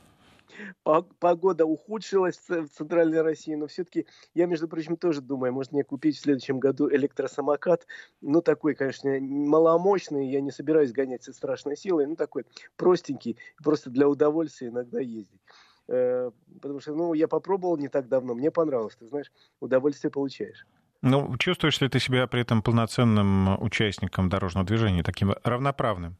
погода 0.83 1.65
ухудшилась 1.65 2.39
в 2.47 2.67
центральной 2.67 3.21
России, 3.21 3.55
но 3.55 3.67
все-таки 3.67 4.05
я, 4.33 4.45
между 4.45 4.67
прочим, 4.67 4.97
тоже 4.97 5.21
думаю, 5.21 5.53
может 5.53 5.71
мне 5.71 5.83
купить 5.83 6.17
в 6.17 6.21
следующем 6.21 6.59
году 6.59 6.89
электросамокат, 6.89 7.85
ну 8.21 8.41
такой, 8.41 8.75
конечно, 8.75 9.19
маломощный, 9.19 10.29
я 10.29 10.41
не 10.41 10.51
собираюсь 10.51 10.91
гонять 10.91 11.23
со 11.23 11.33
страшной 11.33 11.77
силой, 11.77 12.05
ну 12.07 12.15
такой 12.15 12.45
простенький, 12.75 13.37
просто 13.63 13.89
для 13.89 14.07
удовольствия 14.07 14.67
иногда 14.67 14.99
ездить. 14.99 15.41
Э, 15.87 16.31
потому 16.61 16.79
что, 16.79 16.93
ну, 16.93 17.13
я 17.13 17.27
попробовал 17.27 17.77
не 17.77 17.87
так 17.87 18.07
давно, 18.07 18.35
мне 18.35 18.51
понравилось, 18.51 18.95
ты 18.95 19.07
знаешь, 19.07 19.31
удовольствие 19.59 20.11
получаешь. 20.11 20.65
Ну, 21.01 21.37
чувствуешь 21.37 21.79
ли 21.81 21.87
ты 21.87 21.99
себя 21.99 22.27
при 22.27 22.41
этом 22.41 22.61
полноценным 22.61 23.61
участником 23.61 24.29
дорожного 24.29 24.67
движения, 24.67 25.01
таким 25.01 25.33
равноправным? 25.43 26.17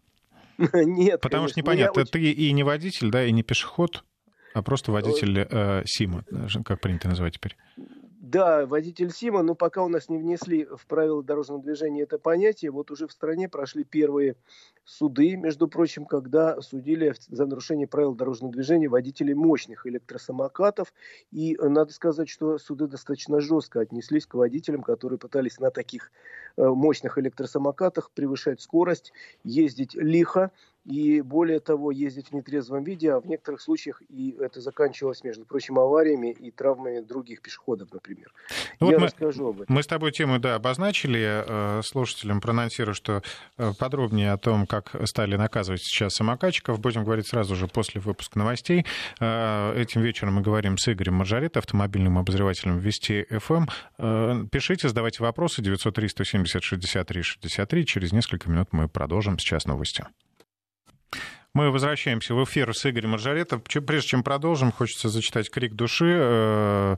Нет. 0.73 1.21
Потому 1.21 1.43
конечно. 1.43 1.49
что 1.49 1.59
непонятно, 1.59 2.05
ты 2.05 2.31
и 2.31 2.51
не 2.51 2.63
водитель, 2.63 3.11
да, 3.11 3.23
и 3.25 3.31
не 3.31 3.43
пешеход, 3.43 4.03
А 4.53 4.61
просто 4.61 4.91
водитель 4.91 5.47
э, 5.49 5.83
СИМа, 5.85 6.23
как 6.65 6.81
принято 6.81 7.07
называть 7.07 7.35
теперь? 7.35 7.55
Да, 8.29 8.67
водитель 8.67 9.09
СИМа, 9.09 9.41
но 9.41 9.55
пока 9.55 9.83
у 9.83 9.87
нас 9.87 10.07
не 10.07 10.19
внесли 10.19 10.65
в 10.65 10.85
правила 10.85 11.23
дорожного 11.23 11.63
движения 11.63 12.03
это 12.03 12.19
понятие, 12.19 12.69
вот 12.69 12.91
уже 12.91 13.07
в 13.07 13.11
стране 13.11 13.49
прошли 13.49 13.83
первые 13.83 14.35
суды, 14.83 15.35
между 15.35 15.67
прочим, 15.67 16.05
когда 16.05 16.61
судили 16.61 17.15
за 17.27 17.47
нарушение 17.47 17.87
правил 17.87 18.13
дорожного 18.13 18.53
движения 18.53 18.87
водителей 18.87 19.33
мощных 19.33 19.87
электросамокатов. 19.87 20.93
И 21.31 21.57
надо 21.59 21.91
сказать, 21.91 22.29
что 22.29 22.59
суды 22.59 22.87
достаточно 22.87 23.39
жестко 23.39 23.79
отнеслись 23.79 24.27
к 24.27 24.35
водителям, 24.35 24.83
которые 24.83 25.17
пытались 25.17 25.59
на 25.59 25.71
таких 25.71 26.11
э, 26.57 26.67
мощных 26.67 27.17
электросамокатах 27.17 28.11
превышать 28.11 28.61
скорость, 28.61 29.11
ездить 29.43 29.95
лихо 29.95 30.51
и 30.89 31.21
более 31.21 31.59
того, 31.59 31.91
ездить 31.91 32.29
в 32.29 32.33
нетрезвом 32.33 32.83
виде, 32.83 33.11
а 33.11 33.19
в 33.19 33.27
некоторых 33.27 33.61
случаях 33.61 34.01
и 34.09 34.35
это 34.39 34.59
заканчивалось, 34.59 35.23
между 35.23 35.45
прочим, 35.45 35.77
авариями 35.77 36.31
и 36.31 36.49
травмами 36.49 37.01
других 37.01 37.43
пешеходов, 37.43 37.93
например. 37.93 38.33
Ну, 38.79 38.89
Я 38.89 38.97
вот 38.97 39.05
расскажу 39.05 39.43
мы, 39.43 39.49
об 39.49 39.61
этом. 39.61 39.75
Мы 39.75 39.83
с 39.83 39.87
тобой 39.87 40.11
тему, 40.11 40.39
да, 40.39 40.55
обозначили. 40.55 41.43
Э, 41.47 41.81
слушателям 41.83 42.41
проанонсирую, 42.41 42.95
что 42.95 43.21
э, 43.59 43.71
подробнее 43.77 44.31
о 44.31 44.37
том, 44.37 44.65
как 44.65 44.95
стали 45.05 45.35
наказывать 45.35 45.83
сейчас 45.83 46.15
самокатчиков, 46.15 46.79
будем 46.79 47.03
говорить 47.03 47.27
сразу 47.27 47.55
же 47.55 47.67
после 47.67 48.01
выпуска 48.01 48.39
новостей. 48.39 48.83
Э, 49.19 49.79
этим 49.79 50.01
вечером 50.01 50.35
мы 50.35 50.41
говорим 50.41 50.79
с 50.79 50.91
Игорем 50.91 51.13
Маржарет, 51.15 51.55
автомобильным 51.55 52.17
обозревателем 52.17 52.79
Вести 52.79 53.27
ФМ. 53.29 54.47
Пишите, 54.47 54.87
задавайте 54.87 55.21
вопросы 55.21 55.61
903 55.61 56.09
170 56.09 56.63
63 56.63 57.21
63. 57.21 57.85
Через 57.85 58.11
несколько 58.11 58.49
минут 58.49 58.69
мы 58.71 58.87
продолжим. 58.87 59.37
Сейчас 59.37 59.65
новости. 59.65 60.03
Мы 61.53 61.71
возвращаемся 61.71 62.35
в 62.35 62.43
эфир 62.43 62.75
с 62.75 62.85
Игорем 62.85 63.11
Маржаретом. 63.11 63.61
Прежде 63.61 64.09
чем 64.09 64.23
продолжим, 64.23 64.71
хочется 64.71 65.09
зачитать 65.09 65.49
крик 65.49 65.73
души. 65.73 66.15
Э, 66.19 66.95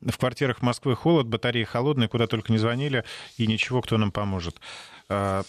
в 0.00 0.18
квартирах 0.18 0.62
Москвы 0.62 0.96
холод, 0.96 1.28
батареи 1.28 1.64
холодные, 1.64 2.08
куда 2.08 2.26
только 2.26 2.52
не 2.52 2.58
звонили, 2.58 3.04
и 3.38 3.46
ничего, 3.46 3.80
кто 3.82 3.96
нам 3.96 4.10
поможет. 4.10 4.60
Э, 5.08 5.42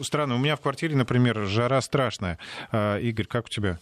странно, 0.00 0.36
у 0.36 0.38
меня 0.38 0.56
в 0.56 0.60
квартире, 0.60 0.96
например, 0.96 1.44
жара 1.46 1.80
страшная. 1.80 2.38
Э, 2.70 3.00
Игорь, 3.00 3.26
как 3.26 3.46
у 3.46 3.48
тебя? 3.48 3.78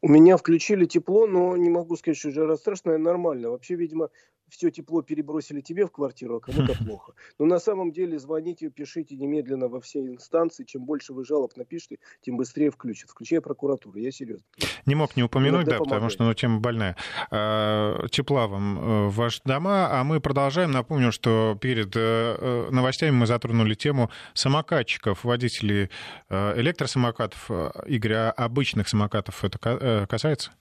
У 0.00 0.08
меня 0.08 0.36
включили 0.36 0.86
тепло, 0.86 1.26
но 1.26 1.56
не 1.56 1.68
могу 1.68 1.96
сказать, 1.96 2.16
что 2.16 2.30
жара 2.30 2.56
страшная, 2.56 2.96
нормально. 2.96 3.50
Вообще, 3.50 3.74
видимо, 3.74 4.10
все 4.50 4.70
тепло 4.70 5.02
перебросили 5.02 5.60
тебе 5.60 5.86
в 5.86 5.90
квартиру, 5.90 6.36
а 6.36 6.40
кому-то 6.40 6.74
плохо. 6.84 7.12
Но 7.38 7.46
на 7.46 7.58
самом 7.58 7.92
деле 7.92 8.18
звоните, 8.18 8.70
пишите 8.70 9.16
немедленно 9.16 9.68
во 9.68 9.80
все 9.80 10.00
инстанции. 10.00 10.64
Чем 10.64 10.84
больше 10.84 11.12
вы 11.12 11.24
жалоб 11.24 11.56
напишите, 11.56 11.98
тем 12.20 12.36
быстрее 12.36 12.70
включат, 12.70 13.10
включая 13.10 13.40
прокуратуру. 13.40 13.98
Я 13.98 14.10
серьезно. 14.12 14.44
Не 14.86 14.94
мог 14.94 15.16
не 15.16 15.22
упомянуть, 15.22 15.66
да, 15.66 15.78
потому 15.78 16.10
что 16.10 16.24
ну, 16.24 16.34
тема 16.34 16.60
больная. 16.60 16.96
А, 17.30 18.06
тепла 18.08 18.46
вам 18.46 18.78
э, 18.78 19.08
ваши 19.08 19.40
дома, 19.44 19.88
а 19.90 20.04
мы 20.04 20.20
продолжаем. 20.20 20.72
Напомню, 20.72 21.12
что 21.12 21.56
перед 21.60 21.94
э, 21.96 22.00
э, 22.38 22.68
новостями 22.70 23.12
мы 23.12 23.26
затронули 23.26 23.74
тему 23.74 24.10
самокатчиков, 24.34 25.24
водителей 25.24 25.90
электросамокатов. 26.28 27.50
Игорь, 27.86 28.12
а 28.14 28.30
обычных 28.30 28.88
самокатов 28.88 29.44
это 29.44 30.06
касается? 30.08 30.52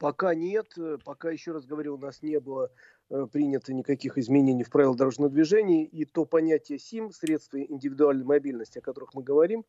Пока 0.00 0.34
нет, 0.34 0.66
э, 0.78 0.96
пока, 1.04 1.30
еще 1.30 1.52
раз 1.52 1.66
говорю, 1.66 1.96
у 1.96 1.98
нас 1.98 2.22
не 2.22 2.40
было 2.40 2.70
э, 3.10 3.26
принято 3.30 3.74
никаких 3.74 4.16
изменений 4.16 4.64
в 4.64 4.70
правила 4.70 4.96
дорожного 4.96 5.30
движения, 5.30 5.84
и 5.84 6.06
то 6.06 6.24
понятие 6.24 6.78
СИМ, 6.78 7.12
средства 7.12 7.58
индивидуальной 7.60 8.24
мобильности, 8.24 8.78
о 8.78 8.80
которых 8.80 9.12
мы 9.12 9.22
говорим, 9.22 9.66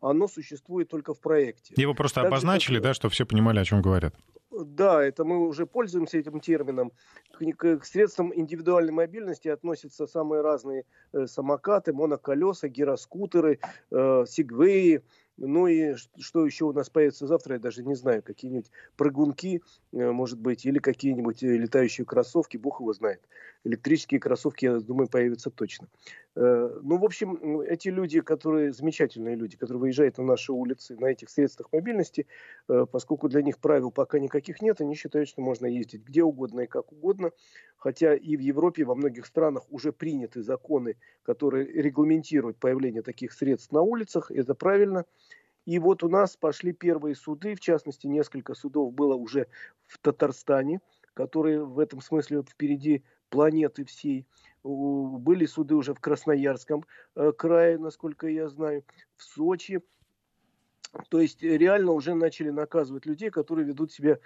оно 0.00 0.26
существует 0.26 0.88
только 0.88 1.12
в 1.12 1.20
проекте. 1.20 1.74
Его 1.76 1.92
просто 1.92 2.22
так 2.22 2.28
обозначили, 2.28 2.76
как... 2.76 2.82
да, 2.84 2.94
чтобы 2.94 3.12
все 3.12 3.26
понимали, 3.26 3.58
о 3.58 3.64
чем 3.64 3.82
говорят. 3.82 4.14
Да, 4.50 5.04
это 5.04 5.24
мы 5.24 5.46
уже 5.46 5.66
пользуемся 5.66 6.16
этим 6.16 6.40
термином. 6.40 6.92
К, 7.32 7.76
к 7.78 7.84
средствам 7.84 8.32
индивидуальной 8.34 8.92
мобильности 8.92 9.48
относятся 9.48 10.06
самые 10.06 10.40
разные 10.40 10.84
э, 11.12 11.26
самокаты, 11.26 11.92
моноколеса, 11.92 12.68
гироскутеры, 12.68 13.58
э, 13.90 14.24
сигвеи, 14.26 15.02
ну 15.36 15.66
и 15.66 15.94
что 16.18 16.46
еще 16.46 16.64
у 16.64 16.72
нас 16.72 16.88
появится 16.90 17.26
завтра, 17.26 17.54
я 17.54 17.60
даже 17.60 17.82
не 17.82 17.94
знаю. 17.94 18.22
Какие-нибудь 18.22 18.70
прыгунки, 18.96 19.62
э, 19.92 20.10
может 20.10 20.38
быть, 20.38 20.64
или 20.64 20.78
какие-нибудь 20.78 21.42
э, 21.42 21.56
летающие 21.56 22.04
кроссовки, 22.04 22.56
бог 22.56 22.80
его 22.80 22.92
знает. 22.92 23.20
Электрические 23.64 24.20
кроссовки, 24.20 24.66
я 24.66 24.78
думаю, 24.78 25.08
появятся 25.08 25.50
точно. 25.50 25.88
Э, 26.36 26.78
ну, 26.82 26.98
в 26.98 27.04
общем, 27.04 27.60
эти 27.60 27.88
люди, 27.88 28.20
которые, 28.20 28.72
замечательные 28.72 29.34
люди, 29.34 29.56
которые 29.56 29.80
выезжают 29.80 30.18
на 30.18 30.24
наши 30.24 30.52
улицы 30.52 30.96
на 30.96 31.06
этих 31.06 31.30
средствах 31.30 31.72
мобильности, 31.72 32.26
поскольку 32.66 33.28
для 33.28 33.42
них 33.42 33.58
правил 33.58 33.90
пока 33.90 34.18
никаких 34.18 34.62
нет, 34.62 34.80
они 34.80 34.94
считают, 34.94 35.28
что 35.28 35.42
можно 35.42 35.66
ездить 35.66 36.04
где 36.04 36.22
угодно 36.22 36.60
и 36.60 36.66
как 36.66 36.92
угодно. 36.92 37.32
Хотя 37.76 38.14
и 38.14 38.36
в 38.36 38.40
Европе, 38.40 38.84
во 38.84 38.94
многих 38.94 39.26
странах 39.26 39.64
уже 39.70 39.92
приняты 39.92 40.42
законы, 40.42 40.96
которые 41.22 41.66
регламентируют 41.66 42.56
появление 42.56 43.02
таких 43.02 43.32
средств 43.32 43.72
на 43.72 43.82
улицах. 43.82 44.30
Это 44.30 44.54
правильно. 44.54 45.04
И 45.64 45.78
вот 45.78 46.02
у 46.02 46.08
нас 46.08 46.36
пошли 46.36 46.72
первые 46.72 47.14
суды, 47.14 47.54
в 47.54 47.60
частности, 47.60 48.06
несколько 48.06 48.54
судов 48.54 48.92
было 48.92 49.14
уже 49.14 49.46
в 49.86 49.98
Татарстане, 49.98 50.80
которые 51.14 51.64
в 51.64 51.78
этом 51.78 52.00
смысле 52.00 52.42
впереди 52.42 53.02
планеты 53.30 53.84
всей. 53.84 54.26
Были 54.62 55.46
суды 55.46 55.74
уже 55.74 55.94
в 55.94 56.00
Красноярском 56.00 56.84
э, 57.14 57.32
крае, 57.32 57.78
насколько 57.78 58.28
я 58.28 58.48
знаю, 58.48 58.84
в 59.16 59.22
Сочи. 59.22 59.82
То 61.08 61.20
есть 61.20 61.42
реально 61.42 61.92
уже 61.92 62.14
начали 62.14 62.50
наказывать 62.50 63.06
людей, 63.06 63.30
которые 63.30 63.66
ведут 63.66 63.92
себя 63.92 64.18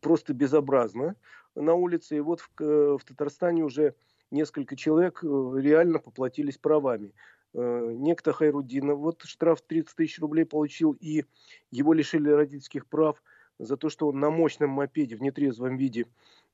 просто 0.00 0.34
безобразно 0.34 1.16
на 1.54 1.74
улице. 1.74 2.16
И 2.16 2.20
вот 2.20 2.40
в, 2.40 2.50
в 2.98 3.04
Татарстане 3.04 3.64
уже 3.64 3.94
несколько 4.30 4.76
человек 4.76 5.22
э, 5.22 5.26
реально 5.56 5.98
поплатились 5.98 6.58
правами. 6.58 7.14
Э, 7.54 7.92
некто 7.94 8.32
Хайрудинов, 8.32 8.98
вот 8.98 9.22
штраф 9.24 9.62
30 9.62 9.96
тысяч 9.96 10.18
рублей 10.18 10.44
получил, 10.44 10.92
и 10.92 11.24
его 11.70 11.92
лишили 11.92 12.30
родительских 12.30 12.86
прав 12.86 13.22
за 13.58 13.76
то, 13.76 13.88
что 13.88 14.08
он 14.08 14.20
на 14.20 14.30
мощном 14.30 14.70
мопеде 14.70 15.16
в 15.16 15.22
нетрезвом 15.22 15.76
виде 15.76 16.06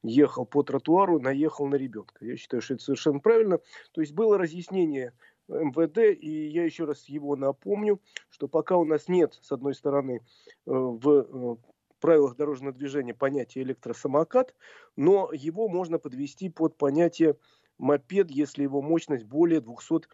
ехал 0.02 0.46
по 0.46 0.62
тротуару, 0.62 1.18
наехал 1.18 1.66
на 1.66 1.74
ребенка. 1.74 2.24
Я 2.24 2.36
считаю, 2.36 2.60
что 2.62 2.74
это 2.74 2.84
совершенно 2.84 3.18
правильно. 3.18 3.58
То 3.92 4.00
есть 4.00 4.12
было 4.12 4.38
разъяснение 4.38 5.12
МВД, 5.48 5.98
и 5.98 6.46
я 6.48 6.64
еще 6.64 6.84
раз 6.84 7.08
его 7.08 7.36
напомню, 7.36 8.00
что 8.30 8.48
пока 8.48 8.76
у 8.76 8.84
нас 8.84 9.08
нет, 9.08 9.38
с 9.42 9.52
одной 9.52 9.74
стороны, 9.74 10.20
э, 10.20 10.20
в 10.66 11.08
э, 11.08 11.56
правилах 12.00 12.36
дорожного 12.36 12.74
движения 12.74 13.14
понятия 13.14 13.62
электросамокат, 13.62 14.54
но 14.96 15.30
его 15.32 15.68
можно 15.68 15.98
подвести 15.98 16.50
под 16.50 16.76
понятие 16.76 17.36
мопед, 17.78 18.30
если 18.30 18.62
его 18.62 18.82
мощность 18.82 19.24
более 19.24 19.60
200 19.60 20.06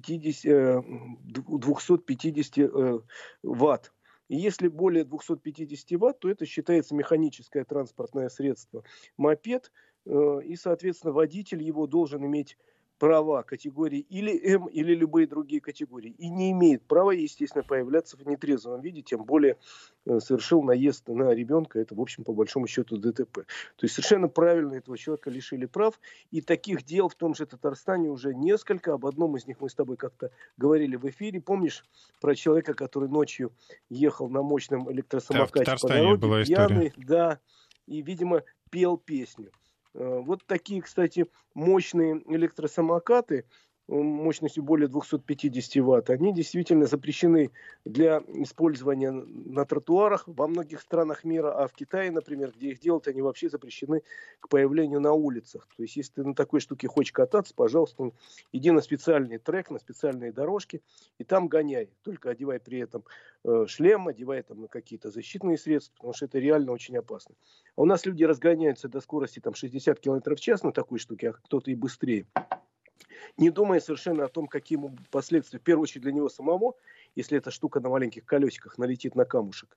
50, 0.00 0.84
250 1.24 2.58
э, 2.58 2.62
э, 2.62 3.00
ватт. 3.42 3.92
И 4.28 4.36
если 4.36 4.68
более 4.68 5.04
250 5.04 5.98
ватт, 6.00 6.20
то 6.20 6.30
это 6.30 6.46
считается 6.46 6.94
механическое 6.94 7.64
транспортное 7.64 8.28
средство 8.28 8.82
мопед, 9.16 9.70
э, 10.06 10.40
и, 10.44 10.56
соответственно, 10.56 11.12
водитель 11.12 11.62
его 11.62 11.86
должен 11.86 12.24
иметь 12.24 12.56
права 12.98 13.42
категории 13.42 14.00
или 14.00 14.54
М, 14.54 14.66
или 14.66 14.94
любые 14.94 15.26
другие 15.26 15.60
категории. 15.60 16.14
И 16.18 16.28
не 16.28 16.52
имеет 16.52 16.82
права, 16.82 17.10
естественно, 17.10 17.64
появляться 17.64 18.16
в 18.16 18.26
нетрезвом 18.26 18.80
виде, 18.80 19.02
тем 19.02 19.24
более 19.24 19.58
э, 20.06 20.20
совершил 20.20 20.62
наезд 20.62 21.08
на 21.08 21.34
ребенка. 21.34 21.78
Это, 21.80 21.94
в 21.94 22.00
общем, 22.00 22.24
по 22.24 22.32
большому 22.32 22.66
счету 22.66 22.96
ДТП. 22.96 23.46
То 23.76 23.82
есть 23.82 23.94
совершенно 23.94 24.28
правильно 24.28 24.74
этого 24.74 24.96
человека 24.96 25.30
лишили 25.30 25.66
прав. 25.66 25.98
И 26.30 26.40
таких 26.40 26.84
дел 26.84 27.08
в 27.08 27.14
том 27.14 27.34
же 27.34 27.46
Татарстане 27.46 28.10
уже 28.10 28.34
несколько. 28.34 28.94
Об 28.94 29.06
одном 29.06 29.36
из 29.36 29.46
них 29.46 29.60
мы 29.60 29.68
с 29.68 29.74
тобой 29.74 29.96
как-то 29.96 30.30
говорили 30.56 30.96
в 30.96 31.04
эфире. 31.08 31.40
Помнишь 31.40 31.84
про 32.20 32.34
человека, 32.34 32.74
который 32.74 33.08
ночью 33.08 33.52
ехал 33.88 34.28
на 34.28 34.42
мощном 34.42 34.90
электросамокате 34.90 35.64
да, 35.64 35.76
по 35.76 35.88
дороге, 35.88 36.16
была 36.16 36.42
история. 36.42 36.68
пьяный, 36.68 36.92
да, 36.96 37.40
и, 37.86 38.02
видимо, 38.02 38.42
пел 38.70 38.96
песню. 38.96 39.50
Э, 39.94 40.20
вот 40.20 40.44
такие, 40.46 40.82
кстати, 40.82 41.26
мощные 41.54 42.22
электросамокаты 42.26 43.46
мощностью 43.88 44.62
более 44.62 44.88
250 44.88 45.84
ватт, 45.84 46.10
они 46.10 46.32
действительно 46.32 46.86
запрещены 46.86 47.50
для 47.84 48.22
использования 48.28 49.10
на 49.10 49.64
тротуарах 49.64 50.24
во 50.26 50.48
многих 50.48 50.80
странах 50.80 51.24
мира, 51.24 51.52
а 51.52 51.68
в 51.68 51.72
Китае, 51.74 52.10
например, 52.10 52.52
где 52.56 52.70
их 52.70 52.80
делают, 52.80 53.08
они 53.08 53.20
вообще 53.20 53.48
запрещены 53.48 54.02
к 54.40 54.48
появлению 54.48 55.00
на 55.00 55.12
улицах. 55.12 55.68
То 55.76 55.82
есть, 55.82 55.96
если 55.96 56.12
ты 56.14 56.24
на 56.24 56.34
такой 56.34 56.60
штуке 56.60 56.88
хочешь 56.88 57.12
кататься, 57.12 57.54
пожалуйста, 57.54 58.12
иди 58.52 58.70
на 58.70 58.80
специальный 58.80 59.38
трек, 59.38 59.70
на 59.70 59.78
специальные 59.78 60.32
дорожки 60.32 60.82
и 61.18 61.24
там 61.24 61.48
гоняй. 61.48 61.90
Только 62.02 62.30
одевай 62.30 62.60
при 62.60 62.78
этом 62.78 63.04
э, 63.44 63.66
шлем, 63.68 64.08
одевай 64.08 64.42
там 64.42 64.66
какие-то 64.68 65.10
защитные 65.10 65.58
средства, 65.58 65.94
потому 65.96 66.14
что 66.14 66.24
это 66.24 66.38
реально 66.38 66.72
очень 66.72 66.96
опасно. 66.96 67.34
А 67.76 67.82
у 67.82 67.84
нас 67.84 68.06
люди 68.06 68.24
разгоняются 68.24 68.88
до 68.88 69.00
скорости 69.00 69.40
там 69.40 69.54
60 69.54 70.00
км 70.00 70.34
в 70.34 70.40
час 70.40 70.62
на 70.62 70.72
такой 70.72 70.98
штуке, 70.98 71.30
а 71.30 71.32
кто-то 71.34 71.70
и 71.70 71.74
быстрее 71.74 72.26
не 73.36 73.50
думая 73.50 73.80
совершенно 73.80 74.24
о 74.24 74.28
том, 74.28 74.46
каким 74.46 74.96
последствия, 75.10 75.58
в 75.58 75.62
первую 75.62 75.84
очередь 75.84 76.02
для 76.02 76.12
него 76.12 76.28
самого, 76.28 76.74
если 77.14 77.38
эта 77.38 77.50
штука 77.50 77.80
на 77.80 77.88
маленьких 77.88 78.24
колесиках 78.24 78.78
налетит 78.78 79.14
на 79.14 79.24
камушек. 79.24 79.76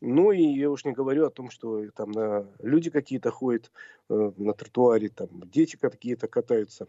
Ну 0.00 0.32
и 0.32 0.42
я 0.42 0.70
уж 0.70 0.84
не 0.84 0.92
говорю 0.92 1.26
о 1.26 1.30
том, 1.30 1.50
что 1.50 1.90
там 1.90 2.10
на, 2.12 2.46
люди 2.62 2.88
какие-то 2.90 3.30
ходят 3.30 3.70
э, 4.08 4.32
на 4.38 4.54
тротуаре, 4.54 5.10
там 5.10 5.28
дети 5.50 5.76
какие-то 5.76 6.26
катаются. 6.26 6.88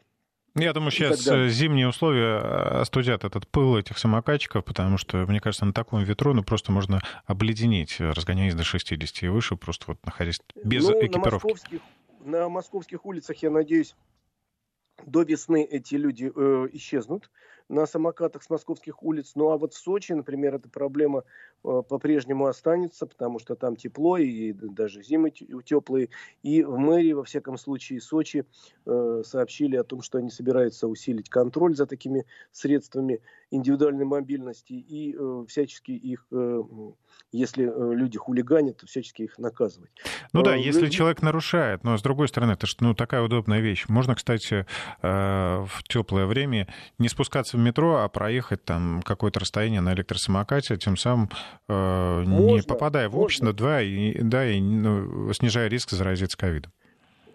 Я 0.56 0.74
думаю, 0.74 0.92
сейчас 0.92 1.22
зимние 1.54 1.88
условия 1.88 2.40
э, 2.40 2.82
остудят 2.82 3.24
этот 3.24 3.48
пыл 3.48 3.78
этих 3.78 3.98
самокатчиков, 3.98 4.63
потому 4.63 4.98
что, 4.98 5.18
мне 5.25 5.42
кажется, 5.42 5.66
на 5.66 5.74
таком 5.74 6.04
ветру 6.04 6.34
ну, 6.34 6.44
просто 6.44 6.72
можно 6.72 7.01
обледенить, 7.25 8.00
разгоняясь 8.00 8.56
до 8.56 8.63
60 8.63 9.24
и 9.24 9.28
выше, 9.28 9.58
просто 9.58 9.86
вот 9.88 10.06
находясь 10.06 10.42
без 10.63 10.88
ну, 10.88 11.00
экипировки. 11.00 11.25
На 11.25 11.32
московских, 11.32 11.82
на 12.24 12.50
московских 12.50 13.06
улицах, 13.06 13.38
я 13.38 13.50
надеюсь, 13.50 13.96
до 15.05 15.24
весны 15.24 15.63
эти 15.63 15.96
люди 15.96 16.31
э, 16.34 16.67
исчезнут 16.74 17.29
на 17.72 17.86
самокатах 17.86 18.44
с 18.44 18.50
московских 18.50 19.01
улиц. 19.01 19.32
Ну 19.36 19.50
а 19.50 19.58
вот 19.58 19.74
в 19.74 19.78
Сочи, 19.78 20.12
например, 20.12 20.56
эта 20.56 20.70
проблема 20.70 21.24
э, 21.63 21.82
по-прежнему 21.88 22.46
останется, 22.46 23.08
потому 23.08 23.40
что 23.40 23.56
там 23.56 23.75
тепло 23.75 24.18
и 24.18 24.51
даже 24.51 25.01
зимы 25.01 25.32
теплые. 25.32 26.10
И 26.44 26.63
в 26.63 26.78
мэрии, 26.78 27.13
во 27.13 27.24
всяком 27.24 27.58
случае, 27.58 28.01
Сочи 28.01 28.46
э, 28.86 29.22
сообщили 29.25 29.78
о 29.78 29.84
том, 29.84 30.01
что 30.01 30.18
они 30.18 30.30
собираются 30.30 30.88
усилить 30.88 31.30
контроль 31.30 31.75
за 31.75 31.86
такими 31.86 32.25
средствами 32.51 33.22
индивидуальной 33.51 34.06
мобильности 34.06 34.74
и 34.74 35.16
э, 35.18 35.46
всячески 35.48 35.92
их, 35.92 36.25
э, 36.32 36.63
если 37.32 37.66
э, 37.66 37.96
люди 37.96 38.18
хулиганят, 38.18 38.78
то 38.78 38.88
всячески 38.88 39.24
их 39.24 39.38
наказывать. 39.38 39.92
Ну 40.34 40.42
да, 40.42 40.54
а, 40.54 40.56
если 40.56 40.84
люди... 40.84 40.96
человек 40.96 41.22
нарушает, 41.22 41.84
но 41.84 41.98
с 41.98 42.01
другой 42.01 42.30
стороны, 42.30 42.54
это 42.54 42.66
же 42.66 42.75
ну, 42.80 42.96
такая 42.96 43.22
удобная 43.22 43.60
вещь. 43.60 43.86
Можно, 43.88 44.16
кстати, 44.16 44.66
в 45.01 45.84
теплое 45.88 46.25
время 46.25 46.68
не 46.98 47.10
спускаться 47.10 47.58
в 47.58 47.60
метро, 47.62 47.98
а 47.98 48.10
проехать 48.10 48.63
там 48.65 49.01
какое-то 49.03 49.39
расстояние 49.39 49.82
на 49.82 49.94
электросамокате, 49.94 50.77
тем 50.77 50.98
самым 50.98 51.30
можно, 51.68 52.56
не 52.56 52.62
попадая 52.62 53.10
в 53.10 53.18
общество, 53.18 53.53
да, 53.53 53.82
и, 53.82 54.22
да, 54.22 54.46
и 54.46 54.60
ну, 54.60 55.32
снижая 55.34 55.68
риск 55.68 55.91
заразиться 55.91 56.38
ковидом 56.38 56.72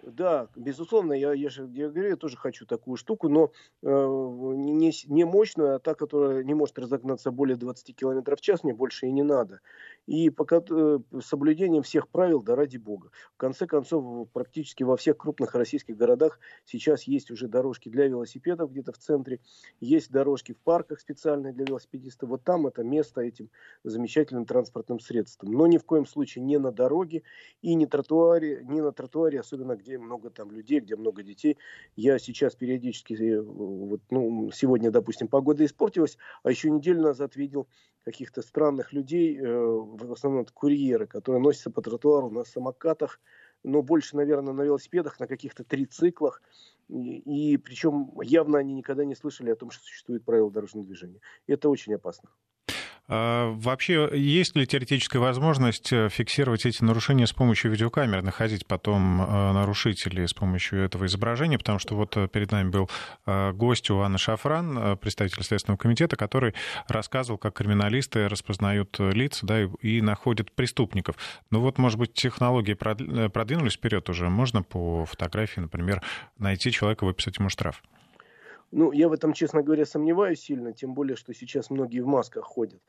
да, 0.06 0.48
безусловно, 0.54 1.12
я, 1.12 1.32
я 1.32 1.50
же 1.50 1.68
я 1.75 1.88
говорю, 1.88 2.10
я 2.10 2.16
тоже 2.16 2.36
хочу 2.36 2.64
такую 2.64 2.96
штуку, 2.96 3.28
но 3.28 3.50
э, 3.82 3.88
не, 3.88 4.92
не 5.06 5.25
мощную, 5.25 5.75
а 5.75 5.78
та, 5.80 5.94
которая 5.94 6.44
не 6.44 6.54
может 6.54 6.78
разогнаться 6.78 7.32
более 7.32 7.56
20 7.56 7.96
км 7.96 8.36
в 8.36 8.40
час, 8.40 8.62
мне 8.62 8.72
больше 8.72 9.06
и 9.06 9.12
не 9.12 9.25
надо. 9.25 9.60
И 10.06 10.30
пока 10.30 10.62
э, 10.70 10.98
соблюдением 11.20 11.82
всех 11.82 12.08
правил, 12.08 12.40
да 12.40 12.54
ради 12.54 12.76
бога. 12.76 13.10
В 13.34 13.36
конце 13.36 13.66
концов, 13.66 14.28
практически 14.30 14.84
во 14.84 14.96
всех 14.96 15.16
крупных 15.16 15.56
российских 15.56 15.96
городах 15.96 16.38
сейчас 16.64 17.02
есть 17.02 17.32
уже 17.32 17.48
дорожки 17.48 17.88
для 17.88 18.06
велосипедов 18.06 18.70
где-то 18.70 18.92
в 18.92 18.98
центре, 18.98 19.40
есть 19.80 20.12
дорожки 20.12 20.52
в 20.52 20.58
парках 20.58 21.00
специальные 21.00 21.52
для 21.52 21.64
велосипедистов. 21.64 22.28
Вот 22.28 22.44
там 22.44 22.68
это 22.68 22.84
место 22.84 23.22
этим 23.22 23.50
замечательным 23.82 24.46
транспортным 24.46 25.00
средством. 25.00 25.50
Но 25.50 25.66
ни 25.66 25.78
в 25.78 25.84
коем 25.84 26.06
случае 26.06 26.44
не 26.44 26.58
на 26.58 26.70
дороге 26.70 27.25
и 27.60 27.75
не 27.75 27.86
тротуаре, 27.86 28.62
не 28.62 28.80
на 28.80 28.92
тротуаре, 28.92 29.40
особенно 29.40 29.75
где 29.75 29.96
много 29.99 30.31
там 30.31 30.50
людей, 30.50 30.81
где 30.81 30.97
много 30.97 31.23
детей. 31.23 31.57
Я 31.95 32.19
сейчас 32.19 32.55
периодически, 32.55 33.15
э, 33.15 33.41
вот, 33.41 34.00
ну, 34.11 34.50
сегодня, 34.53 34.91
допустим, 34.91 35.29
погода 35.29 35.65
испортилась, 35.65 36.19
а 36.43 36.50
еще 36.50 36.71
неделю 36.71 37.03
назад 37.03 37.37
видел 37.37 37.69
каких-то 38.05 38.43
странных 38.43 38.93
людей, 38.93 39.37
э, 39.37 39.45
в 39.47 40.12
основном 40.12 40.43
это 40.43 40.53
курьеры, 40.53 41.07
которые 41.07 41.43
носятся 41.43 41.71
по 41.71 41.83
тротуару 41.83 42.31
на 42.31 42.45
самокатах, 42.45 43.21
но 43.65 43.83
больше, 43.83 44.17
наверное, 44.17 44.53
на 44.53 44.62
велосипедах, 44.62 45.19
на 45.19 45.26
каких-то 45.26 45.65
трициклах. 45.65 46.41
И, 46.88 47.53
и 47.53 47.57
причем 47.57 48.12
явно 48.21 48.59
они 48.59 48.75
никогда 48.75 49.05
не 49.05 49.17
слышали 49.17 49.50
о 49.50 49.57
том, 49.57 49.71
что 49.71 49.83
существует 49.83 50.25
правила 50.25 50.50
дорожного 50.50 50.87
движения. 50.87 51.21
Это 51.49 51.69
очень 51.69 51.95
опасно. 51.95 52.31
А, 53.08 53.52
вообще, 53.52 54.10
есть 54.12 54.56
ли 54.56 54.66
теоретическая 54.66 55.20
возможность 55.20 55.92
э, 55.92 56.08
фиксировать 56.08 56.66
эти 56.66 56.82
нарушения 56.82 57.26
с 57.26 57.32
помощью 57.32 57.70
видеокамер, 57.70 58.22
находить 58.22 58.66
потом 58.66 59.22
э, 59.22 59.52
нарушителей 59.52 60.26
с 60.26 60.34
помощью 60.34 60.80
этого 60.80 61.06
изображения? 61.06 61.56
Потому 61.56 61.78
что 61.78 61.94
вот 61.94 62.16
э, 62.16 62.26
перед 62.26 62.50
нами 62.50 62.70
был 62.70 62.90
гость 63.26 63.90
у 63.90 64.00
Анны 64.00 64.18
Шафран, 64.18 64.96
представитель 64.98 65.42
Следственного 65.42 65.78
комитета, 65.78 66.16
который 66.16 66.54
рассказывал, 66.88 67.38
как 67.38 67.54
криминалисты 67.54 68.28
распознают 68.28 68.96
лица 68.98 69.46
да, 69.46 69.62
и 69.62 70.00
находят 70.00 70.52
преступников. 70.52 71.16
Ну 71.50 71.60
вот, 71.60 71.78
может 71.78 71.98
быть, 71.98 72.14
технологии 72.14 72.75
продвинулись 72.75 73.75
вперед 73.75 74.08
уже. 74.08 74.28
Можно 74.28 74.62
по 74.62 75.04
фотографии, 75.04 75.60
например, 75.60 76.02
найти 76.38 76.70
человека, 76.72 77.04
выписать 77.04 77.38
ему 77.38 77.48
штраф? 77.48 77.82
Ну, 78.73 78.92
я 78.92 79.08
в 79.08 79.12
этом, 79.12 79.32
честно 79.32 79.62
говоря, 79.62 79.86
сомневаюсь 79.86 80.41
сильно, 80.41 80.73
тем 80.73 80.95
более, 80.95 81.17
что 81.17 81.32
сейчас 81.32 81.71
многие 81.71 82.00
в 82.00 82.06
масках 82.06 82.45
ходят. 82.45 82.80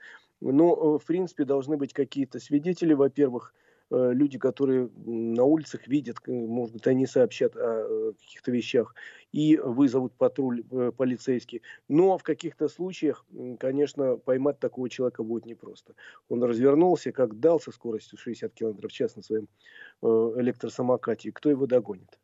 Но, 0.41 0.95
э, 0.95 0.99
в 0.99 1.05
принципе, 1.05 1.45
должны 1.45 1.77
быть 1.77 1.93
какие-то 1.93 2.39
свидетели, 2.39 2.93
во-первых, 2.93 3.53
э, 3.89 4.11
люди, 4.13 4.37
которые 4.37 4.89
на 5.05 5.43
улицах 5.43 5.87
видят, 5.87 6.17
может 6.27 6.73
быть, 6.73 6.87
они 6.87 7.05
сообщат 7.05 7.55
о 7.55 7.59
э, 7.59 8.13
каких-то 8.19 8.51
вещах 8.51 8.95
и 9.31 9.57
вызовут 9.57 10.13
патруль 10.13 10.63
полицейский. 10.97 11.61
Но 11.87 12.17
в 12.17 12.23
каких-то 12.23 12.67
случаях, 12.69 13.25
конечно, 13.59 14.17
поймать 14.17 14.59
такого 14.59 14.89
человека 14.89 15.23
будет 15.23 15.45
непросто. 15.45 15.93
Он 16.27 16.43
развернулся, 16.43 17.11
как 17.11 17.39
дал 17.39 17.59
со 17.59 17.71
скоростью 17.71 18.17
60 18.17 18.53
км 18.53 18.87
в 18.87 18.91
час 18.91 19.15
на 19.15 19.21
своем 19.21 19.47
электросамокате. 20.01 21.31
Кто 21.31 21.49
его 21.49 21.67
догонит? 21.67 22.19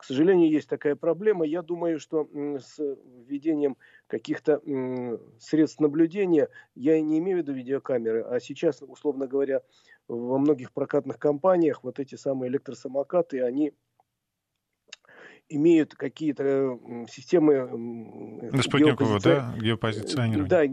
К 0.00 0.04
сожалению, 0.04 0.50
есть 0.50 0.66
такая 0.66 0.96
проблема. 0.96 1.44
Я 1.44 1.60
думаю, 1.60 2.00
что 2.00 2.26
с 2.58 2.78
введением 2.78 3.76
каких-то 4.06 4.62
средств 5.38 5.78
наблюдения, 5.78 6.48
я 6.74 6.98
не 7.02 7.18
имею 7.18 7.36
в 7.36 7.40
виду 7.42 7.52
видеокамеры, 7.52 8.22
а 8.22 8.40
сейчас, 8.40 8.80
условно 8.80 9.26
говоря, 9.26 9.60
во 10.08 10.38
многих 10.38 10.72
прокатных 10.72 11.18
компаниях 11.18 11.84
вот 11.84 11.98
эти 12.00 12.14
самые 12.14 12.48
электросамокаты, 12.48 13.42
они 13.42 13.74
имеют 15.50 15.94
какие-то 15.94 16.78
системы... 17.06 17.68
Спутникового, 18.62 19.20
да, 19.20 19.54
геопозиционирования. 19.60 20.48
Да, 20.48 20.64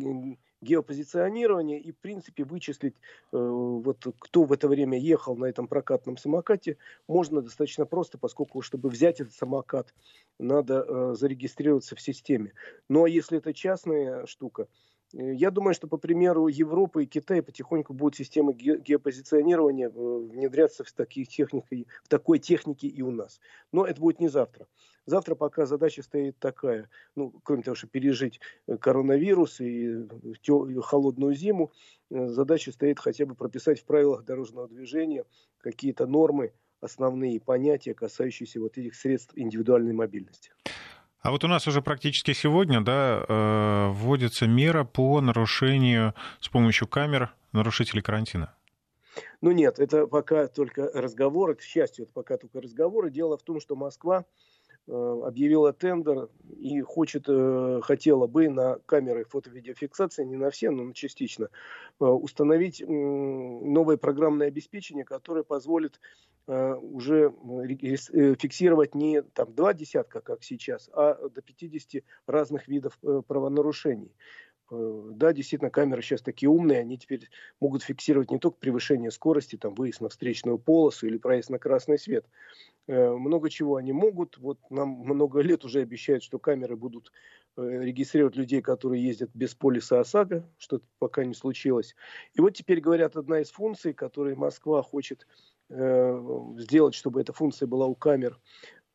геопозиционирование 0.61 1.79
и, 1.79 1.91
в 1.91 1.97
принципе, 1.97 2.43
вычислить, 2.43 2.95
э, 3.31 3.37
вот, 3.37 4.05
кто 4.19 4.43
в 4.43 4.51
это 4.51 4.67
время 4.67 4.99
ехал 4.99 5.35
на 5.35 5.45
этом 5.45 5.67
прокатном 5.67 6.17
самокате, 6.17 6.77
можно 7.07 7.41
достаточно 7.41 7.85
просто, 7.85 8.17
поскольку, 8.17 8.61
чтобы 8.61 8.89
взять 8.89 9.19
этот 9.21 9.33
самокат, 9.33 9.93
надо 10.39 10.85
э, 10.87 11.15
зарегистрироваться 11.15 11.95
в 11.95 12.01
системе. 12.01 12.53
Ну, 12.89 13.03
а 13.03 13.09
если 13.09 13.37
это 13.37 13.53
частная 13.53 14.25
штука, 14.25 14.67
я 15.13 15.51
думаю, 15.51 15.73
что, 15.73 15.87
по 15.87 15.97
примеру 15.97 16.47
Европы 16.47 17.03
и 17.03 17.07
Китая 17.07 17.41
потихоньку 17.41 17.93
будут 17.93 18.15
системы 18.15 18.53
геопозиционирования 18.53 19.89
э, 19.89 19.91
внедряться 19.91 20.83
в, 20.83 20.91
таких 20.91 21.29
техники, 21.29 21.87
в 22.03 22.09
такой 22.09 22.39
технике 22.39 22.87
и 22.87 23.01
у 23.01 23.11
нас. 23.11 23.39
Но 23.71 23.85
это 23.85 24.01
будет 24.01 24.19
не 24.19 24.27
завтра. 24.27 24.67
Завтра 25.05 25.35
пока 25.35 25.65
задача 25.65 26.03
стоит 26.03 26.37
такая, 26.37 26.89
ну, 27.15 27.33
кроме 27.43 27.63
того, 27.63 27.75
что 27.75 27.87
пережить 27.87 28.41
э, 28.67 28.77
коронавирус 28.77 29.61
и 29.61 30.05
э, 30.05 30.81
холодную 30.81 31.33
зиму, 31.33 31.71
э, 32.09 32.27
задача 32.27 32.73
стоит 32.73 32.99
хотя 32.99 33.25
бы 33.25 33.33
прописать 33.33 33.79
в 33.79 33.85
правилах 33.85 34.25
дорожного 34.25 34.67
движения 34.67 35.23
какие-то 35.59 36.07
нормы, 36.07 36.51
основные 36.81 37.39
понятия, 37.39 37.93
касающиеся 37.93 38.59
вот 38.59 38.77
этих 38.77 38.95
средств 38.95 39.31
индивидуальной 39.37 39.93
мобильности. 39.93 40.51
А 41.21 41.31
вот 41.31 41.43
у 41.43 41.47
нас 41.47 41.67
уже 41.67 41.81
практически 41.81 42.33
сегодня 42.33 42.81
да, 42.81 43.89
вводится 43.91 44.47
мера 44.47 44.83
по 44.83 45.19
нарушению 45.19 46.13
с 46.39 46.47
помощью 46.47 46.87
камер 46.87 47.33
нарушителей 47.51 48.01
карантина. 48.01 48.53
Ну 49.41 49.51
нет, 49.51 49.79
это 49.79 50.07
пока 50.07 50.47
только 50.47 50.91
разговоры, 50.93 51.55
к 51.55 51.61
счастью, 51.61 52.03
это 52.05 52.13
пока 52.13 52.37
только 52.37 52.61
разговоры. 52.61 53.09
Дело 53.09 53.37
в 53.37 53.43
том, 53.43 53.59
что 53.59 53.75
Москва 53.75 54.25
Э, 54.25 54.56
объявила 54.87 55.73
тендер 55.73 56.29
и 56.57 56.81
хочет, 56.81 57.25
э, 57.27 57.81
хотела 57.83 58.27
бы 58.27 58.49
на 58.49 58.79
камеры 58.85 59.25
фото-видеофиксации, 59.25 60.23
не 60.23 60.37
на 60.37 60.49
все, 60.49 60.69
но 60.69 60.91
частично, 60.93 61.49
э, 61.99 62.05
установить 62.05 62.83
новое 62.87 63.97
программное 63.97 64.47
обеспечение, 64.47 65.05
которое 65.05 65.43
позволит 65.43 65.99
уже 66.49 67.33
фиксировать 68.39 68.95
не 68.95 69.21
там, 69.21 69.53
два 69.53 69.73
десятка, 69.73 70.21
как 70.21 70.45
сейчас, 70.45 70.89
а 70.93 71.27
до 71.27 71.41
50 71.41 72.05
разных 72.25 72.69
видов 72.69 72.97
правонарушений. 73.27 74.13
Да, 74.69 75.33
действительно, 75.33 75.71
камеры 75.71 76.01
сейчас 76.01 76.21
такие 76.21 76.49
умные, 76.49 76.79
они 76.79 76.97
теперь 76.97 77.29
могут 77.59 77.83
фиксировать 77.83 78.31
не 78.31 78.39
только 78.39 78.57
превышение 78.57 79.11
скорости, 79.11 79.55
там, 79.55 79.73
выезд 79.75 80.01
на 80.01 80.09
встречную 80.09 80.59
полосу 80.59 81.07
или 81.07 81.17
проезд 81.17 81.49
на 81.49 81.59
красный 81.59 81.97
свет, 81.97 82.25
Э, 82.87 83.11
много 83.11 83.49
чего 83.49 83.75
они 83.75 83.91
могут. 83.91 84.37
Вот 84.37 84.59
нам 84.69 84.89
много 84.89 85.41
лет 85.41 85.65
уже 85.65 85.81
обещают, 85.81 86.23
что 86.23 86.39
камеры 86.39 86.75
будут 86.77 87.11
э, 87.57 87.61
регистрировать 87.61 88.35
людей, 88.35 88.61
которые 88.61 89.03
ездят 89.03 89.29
без 89.33 89.53
полиса 89.55 89.99
ОСАГО, 89.99 90.49
что 90.57 90.81
пока 90.99 91.25
не 91.25 91.33
случилось. 91.33 91.95
И 92.33 92.41
вот 92.41 92.51
теперь 92.51 92.79
говорят, 92.79 93.17
одна 93.17 93.41
из 93.41 93.51
функций, 93.51 93.93
которые 93.93 94.35
Москва 94.35 94.81
хочет 94.81 95.27
э, 95.69 96.21
сделать, 96.57 96.93
чтобы 96.93 97.19
эта 97.19 97.33
функция 97.33 97.67
была 97.67 97.85
у 97.87 97.95
камер, 97.95 98.39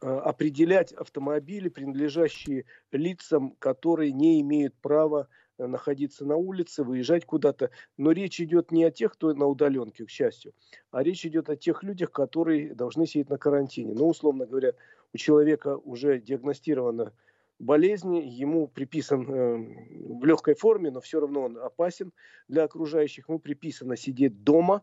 определять 0.00 0.92
автомобили, 0.92 1.68
принадлежащие 1.68 2.64
лицам, 2.90 3.52
которые 3.60 4.10
не 4.10 4.40
имеют 4.40 4.74
права 4.80 5.28
находиться 5.58 6.24
на 6.24 6.36
улице, 6.36 6.82
выезжать 6.82 7.24
куда-то. 7.24 7.70
Но 7.96 8.12
речь 8.12 8.40
идет 8.40 8.72
не 8.72 8.84
о 8.84 8.90
тех, 8.90 9.12
кто 9.12 9.32
на 9.34 9.46
удаленке, 9.46 10.04
к 10.04 10.10
счастью, 10.10 10.52
а 10.90 11.02
речь 11.02 11.24
идет 11.26 11.48
о 11.50 11.56
тех 11.56 11.82
людях, 11.82 12.10
которые 12.10 12.74
должны 12.74 13.06
сидеть 13.06 13.30
на 13.30 13.38
карантине. 13.38 13.94
Ну, 13.94 14.08
условно 14.08 14.46
говоря, 14.46 14.72
у 15.12 15.16
человека 15.16 15.76
уже 15.76 16.20
диагностирована 16.20 17.12
болезнь, 17.58 18.16
ему 18.16 18.66
приписан 18.66 19.22
э, 19.22 19.56
в 20.08 20.24
легкой 20.24 20.54
форме, 20.54 20.90
но 20.90 21.00
все 21.00 21.20
равно 21.20 21.42
он 21.42 21.58
опасен 21.58 22.12
для 22.48 22.64
окружающих, 22.64 23.28
ему 23.28 23.38
приписано 23.38 23.96
сидеть 23.96 24.42
дома, 24.42 24.82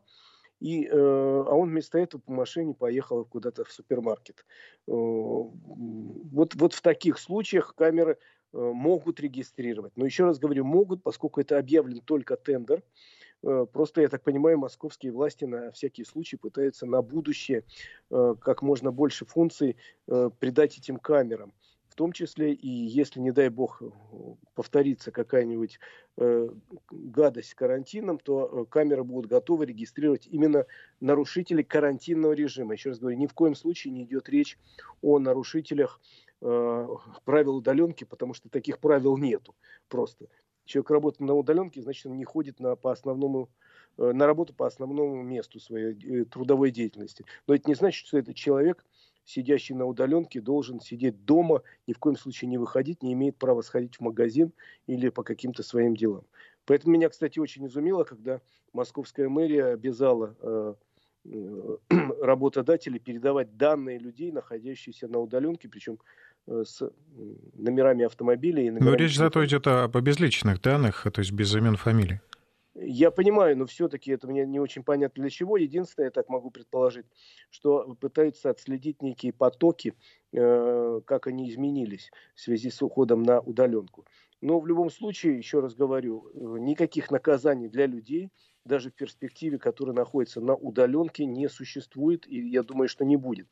и, 0.60 0.86
э, 0.86 0.90
а 0.92 1.54
он 1.54 1.70
вместо 1.70 1.98
этого 1.98 2.22
по 2.22 2.32
машине 2.32 2.74
поехал 2.74 3.26
куда-то 3.26 3.64
в 3.64 3.72
супермаркет. 3.72 4.46
Э, 4.88 4.92
вот, 4.92 6.56
вот 6.56 6.74
в 6.74 6.82
таких 6.82 7.18
случаях 7.18 7.76
камеры 7.76 8.14
э, 8.14 8.18
могут 8.54 9.20
регистрировать. 9.20 9.94
Но 9.96 10.06
еще 10.06 10.26
раз 10.26 10.40
говорю, 10.40 10.66
могут, 10.66 11.04
поскольку 11.04 11.42
это 11.42 11.58
объявлен 11.58 12.02
только 12.02 12.36
тендер. 12.36 12.84
Э, 13.44 13.66
просто, 13.72 14.02
я 14.02 14.10
так 14.10 14.24
понимаю, 14.24 14.58
московские 14.58 15.12
власти 15.12 15.46
на 15.46 15.72
всякий 15.72 16.04
случай 16.04 16.38
пытаются 16.38 16.86
на 16.86 17.02
будущее 17.02 17.64
э, 18.10 18.36
как 18.40 18.62
можно 18.62 18.92
больше 18.92 19.26
функций 19.26 19.78
э, 20.08 20.30
придать 20.40 20.78
этим 20.78 20.98
камерам 20.98 21.54
том 22.00 22.14
числе 22.14 22.54
и 22.54 22.70
если, 22.70 23.20
не 23.20 23.32
дай 23.32 23.50
бог, 23.50 23.84
повторится 24.56 25.12
какая-нибудь 25.12 25.82
э, 26.16 26.50
гадость 26.90 27.56
карантином, 27.56 28.20
то 28.20 28.46
э, 28.48 28.72
камеры 28.72 29.04
будут 29.04 29.30
готовы 29.30 29.66
регистрировать 29.66 30.26
именно 30.26 30.66
нарушителей 31.02 31.66
карантинного 31.66 32.32
режима. 32.32 32.72
Еще 32.72 32.92
раз 32.92 33.00
говорю, 33.00 33.18
ни 33.18 33.28
в 33.28 33.34
коем 33.34 33.54
случае 33.54 33.92
не 33.92 34.04
идет 34.06 34.30
речь 34.30 34.58
о 35.02 35.20
нарушителях 35.20 36.00
э, 36.42 36.88
правил 37.26 37.58
удаленки, 37.58 38.04
потому 38.04 38.34
что 38.34 38.50
таких 38.50 38.80
правил 38.80 39.18
нету 39.18 39.56
просто. 39.88 40.28
Человек 40.66 40.92
работает 40.92 41.22
на 41.22 41.34
удаленке, 41.34 41.82
значит, 41.82 42.06
он 42.06 42.18
не 42.18 42.26
ходит 42.26 42.60
на, 42.60 42.76
по 42.76 42.92
основному 42.92 43.50
э, 43.98 44.12
на 44.12 44.28
работу 44.28 44.54
по 44.54 44.68
основному 44.68 45.24
месту 45.24 45.60
своей 45.60 46.22
э, 46.22 46.26
трудовой 46.26 46.72
деятельности. 46.72 47.26
Но 47.48 47.56
это 47.56 47.68
не 47.70 47.76
значит, 47.76 48.06
что 48.06 48.18
этот 48.18 48.36
человек 48.36 48.86
сидящий 49.26 49.76
на 49.76 49.86
удаленке 49.86 50.42
должен 50.42 50.80
сидеть 50.80 51.26
дома, 51.26 51.62
ни 51.88 51.94
в 51.94 52.00
коем 52.00 52.16
случае 52.16 52.50
не 52.50 52.58
выходить, 52.58 53.04
не 53.04 53.14
имеет 53.14 53.38
права 53.38 53.62
сходить 53.62 53.96
в 53.98 54.02
магазин 54.02 54.54
или 54.88 55.10
по 55.10 55.24
каким-то 55.24 55.64
своим 55.64 55.96
делам. 55.96 56.26
Поэтому 56.66 56.94
меня, 56.94 57.10
кстати, 57.10 57.40
очень 57.40 57.66
изумило, 57.68 58.04
когда 58.04 58.42
московская 58.74 59.30
мэрия 59.30 59.66
обязала 59.66 60.36
работодателей 62.22 63.00
передавать 63.00 63.58
данные 63.58 64.00
людей, 64.00 64.32
находящихся 64.32 65.08
на 65.08 65.20
удаленке, 65.20 65.68
причем 65.68 66.00
с 66.50 66.82
номерами 67.56 68.06
автомобилей. 68.06 68.72
Но 68.72 68.94
речь 68.94 69.18
зато 69.18 69.46
идет 69.46 69.68
об 69.68 69.96
обезличенных 69.96 70.62
данных, 70.62 71.08
то 71.12 71.20
есть 71.20 71.32
без 71.32 71.54
имен 71.56 71.76
фамилий. 71.76 72.20
Я 72.82 73.12
понимаю, 73.12 73.58
но 73.58 73.66
все-таки 73.66 74.12
это 74.12 74.28
мне 74.28 74.46
не 74.46 74.60
очень 74.60 74.84
понятно 74.84 75.24
для 75.24 75.30
чего. 75.30 75.58
Единственное, 75.58 76.08
я 76.08 76.12
так 76.12 76.30
могу 76.30 76.50
предположить, 76.50 77.06
что 77.50 77.96
пытаются 78.00 78.50
отследить 78.50 79.02
некие 79.02 79.34
потоки, 79.34 79.96
э, 80.32 81.02
как 81.06 81.28
они 81.28 81.50
изменились 81.50 82.10
в 82.36 82.42
связи 82.42 82.70
с 82.70 82.82
уходом 82.82 83.24
на 83.24 83.42
удаленку. 83.42 84.06
Но 84.42 84.60
в 84.60 84.68
любом 84.68 84.90
случае, 84.90 85.38
еще 85.38 85.60
раз 85.60 85.76
говорю, 85.76 86.32
э, 86.34 86.60
никаких 86.60 87.12
наказаний 87.12 87.68
для 87.68 87.86
людей, 87.86 88.30
даже 88.66 88.92
в 88.92 88.94
перспективе, 88.94 89.58
которые 89.58 89.96
находятся 89.96 90.42
на 90.42 90.56
удаленке, 90.56 91.26
не 91.26 91.48
существует, 91.50 92.28
и 92.28 92.40
я 92.50 92.64
думаю, 92.64 92.88
что 92.88 93.06
не 93.06 93.18
будет. 93.18 93.48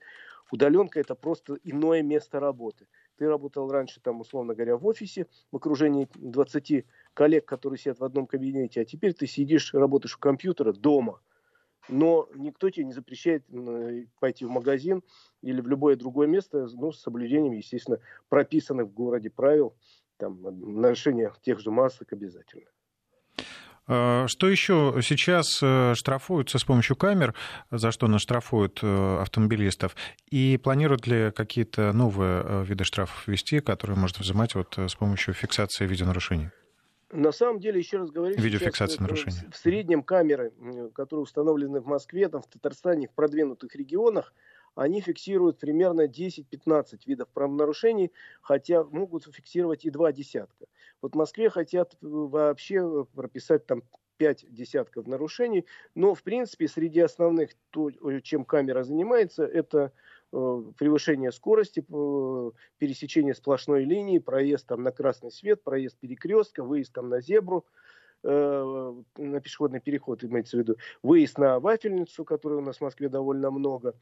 Удаленка 0.52 1.00
это 1.00 1.16
просто 1.16 1.58
иное 1.64 2.02
место 2.02 2.40
работы. 2.40 2.88
Ты 3.18 3.28
работал 3.28 3.70
раньше, 3.70 4.00
там, 4.00 4.22
условно 4.22 4.54
говоря, 4.54 4.78
в 4.78 4.86
офисе, 4.86 5.28
в 5.52 5.58
окружении 5.58 6.08
20 6.16 6.86
коллег, 7.14 7.46
которые 7.46 7.80
сидят 7.80 8.00
в 8.00 8.04
одном 8.04 8.28
кабинете, 8.28 8.82
а 8.82 8.86
теперь 8.86 9.14
ты 9.14 9.28
сидишь, 9.28 9.74
работаешь 9.74 10.16
у 10.16 10.20
компьютера 10.20 10.72
дома. 10.72 11.20
Но 11.90 12.30
никто 12.36 12.70
тебе 12.70 12.86
не 12.86 12.94
запрещает 12.94 13.46
пойти 14.20 14.46
в 14.46 14.50
магазин 14.50 15.04
или 15.42 15.62
в 15.62 15.68
любое 15.68 15.96
другое 15.96 16.28
место, 16.28 16.68
ну, 16.74 16.92
с 16.92 17.02
соблюдением, 17.02 17.54
естественно, 17.54 18.00
прописанных 18.30 18.88
в 18.88 18.94
городе 18.94 19.30
правил, 19.30 19.74
там, 20.18 20.42
нарушение 20.82 21.32
тех 21.42 21.60
же 21.60 21.72
масок 21.72 22.14
обязательно. 22.14 22.68
А, 23.88 24.28
что 24.28 24.50
еще 24.50 25.00
сейчас 25.02 25.60
э, 25.64 25.94
штрафуются 25.96 26.60
с 26.60 26.64
помощью 26.66 26.96
камер, 26.96 27.34
за 27.72 27.92
что 27.92 28.08
нас 28.08 28.22
штрафуют 28.22 28.80
э, 28.82 29.18
автомобилистов, 29.22 29.96
и 30.30 30.60
планируют 30.62 31.08
ли 31.08 31.32
какие-то 31.32 31.94
новые 31.94 32.44
э, 32.44 32.64
виды 32.66 32.84
штрафов 32.84 33.28
ввести, 33.28 33.62
которые 33.62 33.98
можно 33.98 34.22
взимать 34.22 34.56
вот 34.56 34.78
с 34.78 34.96
помощью 34.96 35.34
фиксации 35.34 35.88
видеонарушений? 35.88 36.50
На 37.14 37.32
самом 37.32 37.62
деле, 37.62 37.80
еще 37.80 38.00
раз 38.00 38.12
говорю, 38.12 38.36
Видеофиксация 38.38 39.02
нарушений. 39.02 39.38
в 39.50 39.56
среднем 39.56 40.04
камеры, 40.04 40.52
которые 40.94 41.24
установлены 41.24 41.80
в 41.80 41.86
Москве, 41.86 42.28
там, 42.28 42.42
в 42.42 42.48
Татарстане, 42.48 43.08
в 43.08 43.12
продвинутых 43.12 43.74
регионах, 43.78 44.34
они 44.78 45.02
фиксируют 45.02 45.58
примерно 45.58 46.08
10-15 46.08 47.00
видов 47.06 47.28
правонарушений, 47.30 48.12
хотя 48.42 48.84
могут 48.84 49.26
фиксировать 49.26 49.86
и 49.86 49.90
два 49.90 50.12
десятка. 50.12 50.66
Вот 51.02 51.14
в 51.14 51.18
Москве 51.18 51.50
хотят 51.50 51.94
э, 51.96 51.98
вообще 52.02 52.76
э, 52.76 53.06
прописать 53.16 53.66
там 53.66 53.84
пять 54.18 54.46
десятков 54.52 55.08
нарушений, 55.08 55.66
но 55.94 56.16
в 56.16 56.24
принципе 56.24 56.68
среди 56.68 57.00
основных, 57.02 57.52
то, 57.70 57.92
чем 58.22 58.46
камера 58.46 58.84
занимается, 58.84 59.46
это 59.46 59.92
э, 60.32 60.64
превышение 60.78 61.32
скорости, 61.32 61.82
пересечение 62.78 63.36
сплошной 63.36 63.84
линии, 63.84 64.18
проезд 64.18 64.68
там 64.68 64.82
на 64.84 64.92
красный 64.92 65.32
свет, 65.32 65.64
проезд 65.64 65.98
перекрестка, 66.00 66.64
выезд 66.64 66.94
там 66.94 67.10
на 67.10 67.22
зебру, 67.22 67.66
Э, 68.24 68.94
на 69.18 69.40
пешеходный 69.40 69.80
переход, 69.80 70.24
имеется 70.24 70.58
в 70.58 70.60
виду, 70.60 70.76
выезд 71.04 71.38
на 71.38 71.60
вафельницу, 71.60 72.26
которой 72.26 72.56
у 72.56 72.62
нас 72.62 72.78
в 72.78 72.82
Москве 72.82 73.10
довольно 73.10 73.52
много, 73.52 73.94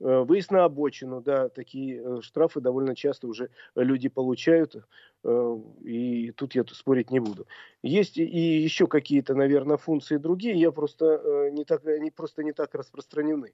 э, 0.00 0.18
выезд 0.20 0.52
на 0.52 0.64
обочину, 0.64 1.20
да, 1.20 1.48
такие 1.48 2.00
э, 2.00 2.20
штрафы 2.22 2.60
довольно 2.60 2.94
часто 2.94 3.26
уже 3.26 3.50
люди 3.74 4.08
получают, 4.08 4.76
и 5.24 6.32
тут 6.32 6.54
я 6.54 6.64
спорить 6.64 7.10
не 7.10 7.18
буду. 7.18 7.46
Есть 7.82 8.18
и 8.18 8.22
еще 8.62 8.86
какие-то, 8.86 9.34
наверное, 9.34 9.76
функции 9.76 10.16
другие, 10.16 10.54
я 10.54 10.70
просто 10.70 11.50
не 11.52 11.64
так, 11.64 11.86
они 11.86 12.10
просто 12.10 12.42
не 12.42 12.52
так 12.52 12.74
распространены. 12.74 13.52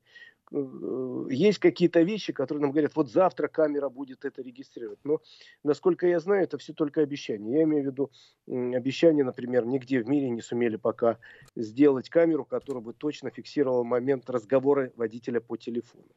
Есть 1.30 1.58
какие-то 1.58 2.02
вещи, 2.02 2.32
которые 2.32 2.62
нам 2.62 2.72
говорят, 2.72 2.96
вот 2.96 3.10
завтра 3.10 3.46
камера 3.48 3.88
будет 3.88 4.24
это 4.24 4.42
регистрировать, 4.42 4.98
но, 5.04 5.20
насколько 5.62 6.06
я 6.06 6.18
знаю, 6.18 6.42
это 6.42 6.58
все 6.58 6.72
только 6.72 7.02
обещания. 7.02 7.58
Я 7.58 7.62
имею 7.62 7.84
в 7.84 7.86
виду 7.86 8.10
обещания, 8.48 9.22
например, 9.22 9.64
нигде 9.64 10.02
в 10.02 10.08
мире 10.08 10.28
не 10.30 10.40
сумели 10.40 10.76
пока 10.76 11.18
сделать 11.54 12.08
камеру, 12.08 12.44
которая 12.44 12.82
бы 12.82 12.94
точно 12.94 13.30
фиксировала 13.30 13.84
момент 13.84 14.28
разговора 14.28 14.92
водителя 14.96 15.40
по 15.40 15.56
телефону. 15.56 16.08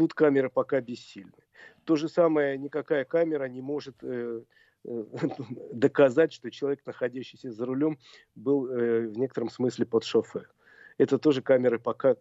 Тут 0.00 0.14
камеры 0.14 0.48
пока 0.48 0.80
бессильны. 0.80 1.42
То 1.84 1.94
же 1.94 2.08
самое, 2.08 2.56
никакая 2.56 3.04
камера 3.04 3.44
не 3.44 3.60
может 3.60 3.96
э, 4.02 4.40
э, 4.82 5.04
доказать, 5.74 6.32
что 6.32 6.50
человек, 6.50 6.80
находящийся 6.86 7.52
за 7.52 7.66
рулем, 7.66 7.98
был 8.34 8.66
э, 8.66 9.08
в 9.08 9.18
некотором 9.18 9.50
смысле 9.50 9.84
под 9.84 10.04
шофе 10.04 10.46
это 10.96 11.18
тоже 11.18 11.42
камеры 11.42 11.78
пока 11.78 12.12
э, 12.12 12.14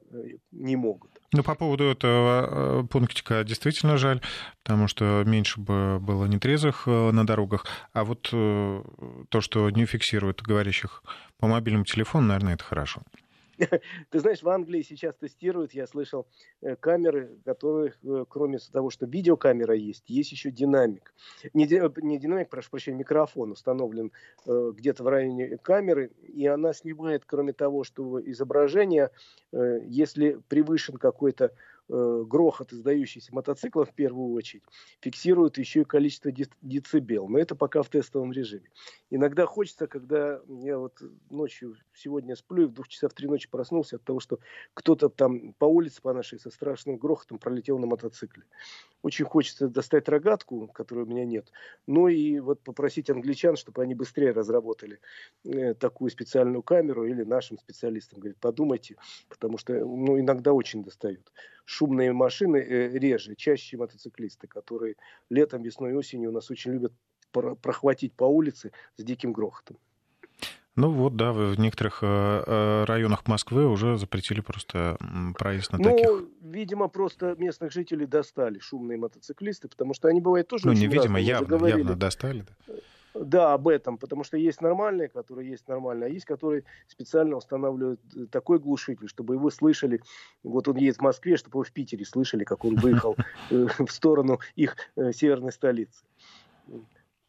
не 0.52 0.76
могут. 0.76 1.12
Ну, 1.32 1.42
по 1.42 1.56
поводу 1.56 1.86
этого 1.86 2.82
э, 2.82 2.88
пунктика 2.88 3.46
действительно 3.46 3.98
жаль, 3.98 4.22
потому 4.64 4.90
что 4.90 5.24
меньше 5.26 5.62
бы 5.62 6.00
было 6.00 6.26
нетрезвых 6.26 6.84
э, 6.86 7.12
на 7.12 7.26
дорогах. 7.26 7.66
А 7.94 8.04
вот 8.04 8.30
то, 8.30 9.42
что 9.42 9.70
не 9.70 9.86
фиксируют 9.86 10.42
говорящих 10.42 11.02
по 11.38 11.48
мобильному 11.48 11.86
телефону, 11.86 12.28
наверное, 12.28 12.56
это 12.56 12.66
хорошо. 12.66 13.02
Ты 14.10 14.20
знаешь, 14.20 14.42
в 14.42 14.50
Англии 14.50 14.82
сейчас 14.82 15.16
тестируют, 15.16 15.74
я 15.74 15.88
слышал, 15.88 16.28
э, 16.62 16.76
камеры, 16.76 17.38
которые, 17.46 17.94
э, 18.04 18.26
кроме 18.28 18.60
того, 18.72 18.90
что 18.90 19.06
видеокамера 19.06 19.76
есть, 19.76 20.10
есть 20.10 20.32
еще 20.32 20.52
динамик. 20.52 21.14
Не, 21.54 21.66
не 21.66 22.20
динамик, 22.20 22.50
прошу 22.50 22.72
прощения, 22.72 22.98
микрофон 22.98 23.52
установлен 23.52 24.12
э, 24.46 24.72
где-то 24.76 25.04
в 25.04 25.08
районе 25.08 25.58
камеры, 25.58 26.12
и 26.22 26.46
она 26.48 26.74
снимает, 26.74 27.24
кроме 27.26 27.54
того, 27.54 27.84
что 27.84 28.20
изображение, 28.30 29.12
э, 29.52 29.80
если 29.86 30.40
превышен 30.48 30.98
какой-то 30.98 31.52
Э, 31.92 32.24
грохот, 32.28 32.72
издающийся 32.72 33.34
мотоцикла 33.34 33.84
в 33.84 33.96
первую 33.96 34.34
очередь, 34.34 34.62
фиксирует 35.02 35.58
еще 35.58 35.82
и 35.82 35.86
количество 35.86 36.32
децибел. 36.62 37.28
Но 37.28 37.40
это 37.40 37.56
пока 37.56 37.82
в 37.82 37.90
тестовом 37.90 38.32
режиме. 38.32 38.70
Иногда 39.10 39.48
хочется, 39.48 39.88
когда 39.88 40.40
я 40.48 40.78
вот 40.78 41.02
ночью 41.32 41.76
сегодня 41.96 42.36
сплю 42.36 42.64
и 42.64 42.66
в 42.68 42.74
двух 42.74 42.90
часов 42.90 43.12
в 43.12 43.16
три 43.16 43.28
ночи 43.28 43.50
проснулся 43.50 43.96
от 43.96 44.04
того, 44.04 44.20
что 44.20 44.40
кто-то 44.76 45.10
там 45.10 45.54
по 45.54 45.66
улице 45.66 46.00
по 46.04 46.14
нашей 46.14 46.40
со 46.40 46.52
страшным 46.52 46.98
грохотом 46.98 47.40
пролетел 47.40 47.80
на 47.80 47.88
мотоцикле. 47.88 48.44
Очень 49.02 49.26
хочется 49.26 49.70
достать 49.70 50.10
рогатку, 50.10 50.68
которой 50.68 51.06
у 51.06 51.08
меня 51.08 51.24
нет. 51.24 51.52
Ну 51.88 52.08
и 52.10 52.40
вот 52.40 52.62
попросить 52.62 53.10
англичан, 53.10 53.56
чтобы 53.56 53.82
они 53.82 53.96
быстрее 53.96 54.32
разработали 54.32 55.00
э, 55.46 55.74
такую 55.74 56.12
специальную 56.12 56.64
камеру 56.64 57.06
или 57.06 57.24
нашим 57.24 57.58
специалистам. 57.58 58.20
Говорит, 58.20 58.40
подумайте, 58.40 58.98
потому 59.30 59.58
что 59.58 59.74
ну, 59.74 60.20
иногда 60.20 60.52
очень 60.52 60.84
достают 60.84 61.32
шумные 61.64 62.12
машины 62.12 62.58
э, 62.58 62.98
реже, 62.98 63.36
чаще 63.36 63.78
мотоциклисты, 63.78 64.48
которые 64.48 64.96
летом, 65.30 65.64
весной, 65.64 65.94
осенью 65.94 66.30
у 66.30 66.34
нас 66.34 66.52
очень 66.52 66.74
любят 66.74 66.94
прохватить 67.32 68.14
по 68.14 68.26
улице 68.26 68.72
с 68.98 69.04
диким 69.04 69.32
грохотом. 69.32 69.78
Ну 70.80 70.92
вот, 70.92 71.18
да, 71.18 71.34
в 71.34 71.60
некоторых 71.60 72.00
э, 72.04 72.44
э, 72.48 72.84
районах 72.86 73.28
Москвы 73.28 73.68
уже 73.68 73.98
запретили 73.98 74.40
просто 74.40 74.98
проезд 75.38 75.74
на 75.74 75.78
ну, 75.78 75.84
таких. 75.84 76.08
Ну, 76.08 76.30
видимо, 76.42 76.88
просто 76.88 77.36
местных 77.38 77.74
жителей 77.74 78.06
достали 78.06 78.60
шумные 78.60 78.98
мотоциклисты, 78.98 79.68
потому 79.68 79.94
что 79.94 80.08
они 80.08 80.22
бывают 80.22 80.48
тоже 80.48 80.68
Ну, 80.68 80.72
не 80.72 80.88
видимо, 80.88 81.20
явно, 81.20 81.66
явно 81.66 81.96
достали. 81.96 82.46
Да. 82.66 82.74
Да, 83.14 83.54
об 83.54 83.68
этом, 83.68 83.98
потому 83.98 84.24
что 84.24 84.38
есть 84.38 84.62
нормальные, 84.62 85.10
которые 85.10 85.50
есть 85.50 85.68
нормальные, 85.68 86.08
а 86.08 86.10
есть, 86.10 86.26
которые 86.26 86.64
специально 86.88 87.36
устанавливают 87.36 88.00
э, 88.16 88.28
такой 88.32 88.60
глушитель, 88.60 89.10
чтобы 89.10 89.34
его 89.34 89.50
слышали, 89.50 90.02
вот 90.44 90.70
он 90.70 90.78
едет 90.78 90.98
в 90.98 91.02
Москве, 91.02 91.36
чтобы 91.36 91.56
его 91.56 91.64
в 91.64 91.72
Питере 91.74 92.06
слышали, 92.06 92.46
как 92.46 92.64
он 92.64 92.76
выехал 92.76 93.18
в 93.50 93.90
сторону 93.90 94.40
их 94.56 94.78
северной 94.96 95.52
столицы. 95.52 96.06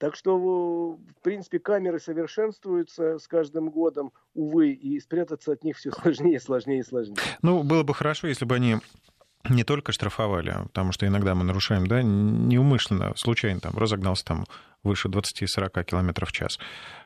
Так 0.01 0.17
что, 0.17 0.39
в 0.39 1.23
принципе, 1.23 1.59
камеры 1.59 2.01
совершенствуются 2.01 3.19
с 3.19 3.29
каждым 3.29 3.69
годом, 3.69 4.13
увы, 4.33 4.73
и 4.73 4.99
спрятаться 4.99 5.53
от 5.53 5.63
них 5.63 5.77
все 5.77 5.91
сложнее, 6.03 6.41
сложнее 6.41 6.81
и 6.81 6.83
сложнее. 6.83 7.19
Ну, 7.43 7.63
было 7.63 7.83
бы 7.83 7.93
хорошо, 7.93 8.27
если 8.27 8.47
бы 8.47 8.55
они 8.55 8.79
не 9.49 9.65
только 9.65 9.93
штрафовали, 9.93 10.55
потому 10.65 10.93
что 10.93 11.07
иногда 11.07 11.35
мы 11.35 11.45
нарушаем, 11.45 11.87
да, 11.87 12.03
неумышленно, 12.03 13.13
случайно 13.17 13.61
там 13.61 13.77
разогнался 13.77 14.25
там 14.25 14.47
выше 14.83 15.09
20-40 15.09 15.85
км 15.85 16.27
в 16.27 16.33
час, 16.33 16.59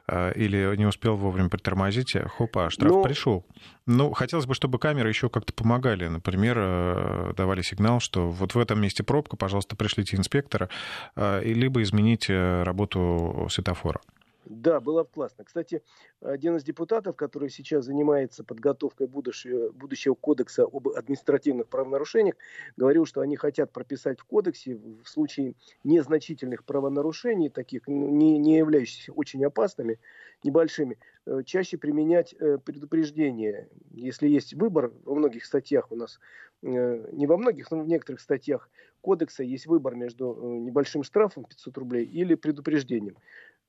а, 0.07 0.31
или 0.31 0.77
не 0.77 0.87
успел 0.87 1.17
вовремя 1.17 1.49
притормозить, 1.49 2.15
э, 2.15 2.27
хопа, 2.27 2.71
штраф 2.71 2.91
Но... 2.91 2.99
Ну, 2.99 3.05
пришел. 3.05 3.47
Ну, 3.87 4.13
хотелось 4.13 4.47
бы, 4.47 4.55
чтобы 4.55 4.79
камеры 4.79 5.09
еще 5.09 5.29
как-то 5.29 5.53
помогали. 5.53 6.07
Например, 6.07 6.57
э, 6.59 7.33
давали 7.37 7.63
сигнал, 7.63 8.01
что 8.01 8.31
вот 8.31 8.55
в 8.55 8.59
этом 8.59 8.81
месте 8.81 9.03
пробка, 9.03 9.37
пожалуйста, 9.37 9.77
пришлите 9.77 10.17
инспектора, 10.17 10.69
либо 11.17 11.83
измените 11.83 12.63
работу 12.63 13.49
светофора. 13.51 14.01
Да, 14.47 14.81
было 14.81 15.05
бы 15.05 15.09
классно. 15.09 15.45
Кстати, 15.45 15.83
один 16.21 16.57
из 16.57 16.65
депутатов, 16.65 17.17
который 17.17 17.49
сейчас 17.49 17.87
занимается 17.87 18.45
подготовкой 18.45 19.07
будущего, 19.07 19.71
будущего 19.73 20.15
кодекса 20.15 20.65
об 20.65 20.89
административных 20.89 21.69
правонарушениях, 21.69 22.35
говорил, 22.77 23.07
что 23.07 23.23
они 23.23 23.37
хотят 23.37 23.73
прописать 23.73 24.21
в 24.21 24.25
кодексе 24.25 24.77
в 24.77 25.09
случае 25.09 25.55
незначительных 25.83 26.65
правонарушений, 26.65 27.49
таких 27.49 27.89
не, 27.89 28.39
не 28.39 28.59
являющихся 28.59 29.13
очень 29.13 29.45
опасными, 29.45 29.99
небольшими, 30.43 30.99
э, 31.27 31.43
чаще 31.45 31.79
применять 31.79 32.35
э, 32.39 32.59
предупреждение. 32.59 33.69
Если 33.93 34.29
есть 34.29 34.53
выбор, 34.53 34.93
во 35.05 35.15
многих 35.15 35.47
статьях 35.47 35.91
у 35.91 35.97
нас, 35.97 36.21
э, 36.63 37.09
не 37.13 37.27
во 37.27 37.39
многих, 37.39 37.71
но 37.71 37.81
в 37.81 37.89
некоторых 37.89 38.21
статьях 38.21 38.69
кодекса 39.01 39.43
есть 39.43 39.67
выбор 39.67 39.95
между 39.95 40.35
небольшим 40.61 41.03
штрафом 41.03 41.45
500 41.45 41.79
рублей 41.79 42.05
или 42.05 42.35
предупреждением 42.35 43.17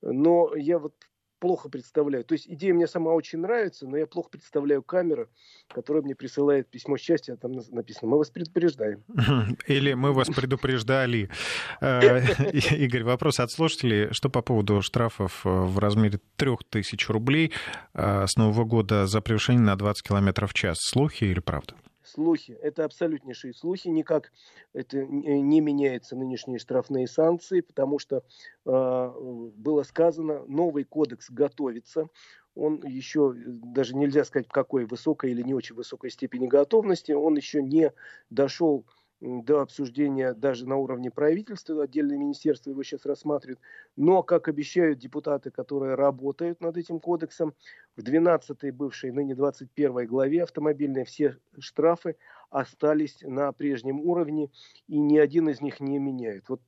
но 0.02 0.54
я 0.54 0.78
вот 0.78 0.94
плохо 1.38 1.68
представляю. 1.68 2.24
То 2.24 2.34
есть 2.34 2.48
идея 2.48 2.74
мне 2.74 2.86
сама 2.86 3.12
очень 3.12 3.40
нравится, 3.40 3.86
но 3.86 3.96
я 3.96 4.06
плохо 4.06 4.30
представляю 4.30 4.82
камеру, 4.82 5.28
которая 5.68 6.02
мне 6.02 6.14
присылает 6.14 6.68
письмо 6.70 6.96
счастья, 6.96 7.34
а 7.34 7.36
там 7.36 7.52
написано 7.70 8.10
«Мы 8.10 8.18
вас 8.18 8.30
предупреждаем». 8.30 9.04
Или 9.66 9.94
«Мы 9.94 10.12
вас 10.12 10.28
предупреждали». 10.28 11.30
Э, 11.80 12.20
Игорь, 12.76 13.04
вопрос 13.04 13.40
от 13.40 13.50
слушателей. 13.50 14.08
Что 14.12 14.28
по 14.30 14.42
поводу 14.42 14.82
штрафов 14.82 15.44
э, 15.44 15.48
в 15.48 15.78
размере 15.78 16.20
3000 16.36 17.10
рублей 17.10 17.52
э, 17.94 18.26
с 18.26 18.36
Нового 18.36 18.64
года 18.64 19.06
за 19.06 19.20
превышение 19.20 19.62
на 19.62 19.76
20 19.76 20.06
км 20.06 20.46
в 20.46 20.54
час? 20.54 20.78
Слухи 20.80 21.24
или 21.24 21.40
правда? 21.40 21.74
Слухи. 22.06 22.52
Это 22.52 22.84
абсолютнейшие 22.84 23.52
слухи. 23.52 23.88
Никак 23.88 24.32
это 24.72 25.04
не 25.04 25.60
меняется 25.60 26.16
нынешние 26.16 26.58
штрафные 26.58 27.06
санкции, 27.06 27.60
потому 27.60 27.98
что 27.98 28.22
э, 28.64 29.12
было 29.56 29.82
сказано, 29.82 30.44
новый 30.46 30.84
кодекс 30.84 31.30
готовится. 31.30 32.08
Он 32.54 32.82
еще, 32.84 33.34
даже 33.36 33.94
нельзя 33.94 34.24
сказать, 34.24 34.48
какой 34.48 34.86
высокой 34.86 35.32
или 35.32 35.42
не 35.42 35.54
очень 35.54 35.76
высокой 35.76 36.10
степени 36.10 36.46
готовности, 36.46 37.12
он 37.12 37.36
еще 37.36 37.62
не 37.62 37.92
дошел 38.30 38.86
до 39.20 39.60
обсуждения 39.60 40.34
даже 40.34 40.68
на 40.68 40.76
уровне 40.76 41.10
правительства, 41.10 41.84
отдельное 41.84 42.18
министерство 42.18 42.70
его 42.70 42.82
сейчас 42.82 43.06
рассматривает. 43.06 43.60
Но, 43.96 44.22
как 44.22 44.48
обещают 44.48 44.98
депутаты, 44.98 45.50
которые 45.50 45.94
работают 45.94 46.60
над 46.60 46.76
этим 46.76 47.00
кодексом, 47.00 47.54
в 47.96 48.02
12-й 48.02 48.70
бывшей, 48.70 49.12
ныне 49.12 49.34
21 49.34 50.06
главе 50.06 50.42
автомобильной 50.42 51.04
все 51.04 51.38
штрафы 51.58 52.16
остались 52.50 53.18
на 53.22 53.52
прежнем 53.52 54.00
уровне, 54.00 54.50
и 54.86 54.98
ни 54.98 55.16
один 55.16 55.48
из 55.48 55.60
них 55.60 55.80
не 55.80 55.98
меняют. 55.98 56.48
Вот 56.48 56.60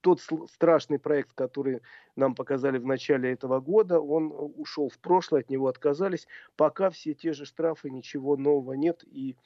тот 0.00 0.20
страшный 0.50 0.98
проект, 0.98 1.32
который 1.34 1.82
нам 2.16 2.34
показали 2.34 2.78
в 2.78 2.86
начале 2.86 3.32
этого 3.32 3.60
года, 3.60 4.00
он 4.00 4.32
ушел 4.56 4.88
в 4.88 4.98
прошлое, 4.98 5.40
от 5.40 5.50
него 5.50 5.68
отказались. 5.68 6.26
Пока 6.56 6.88
все 6.88 7.12
те 7.12 7.34
же 7.34 7.44
штрафы, 7.44 7.90
ничего 7.90 8.38
нового 8.38 8.72
нет, 8.72 9.04
и 9.04 9.36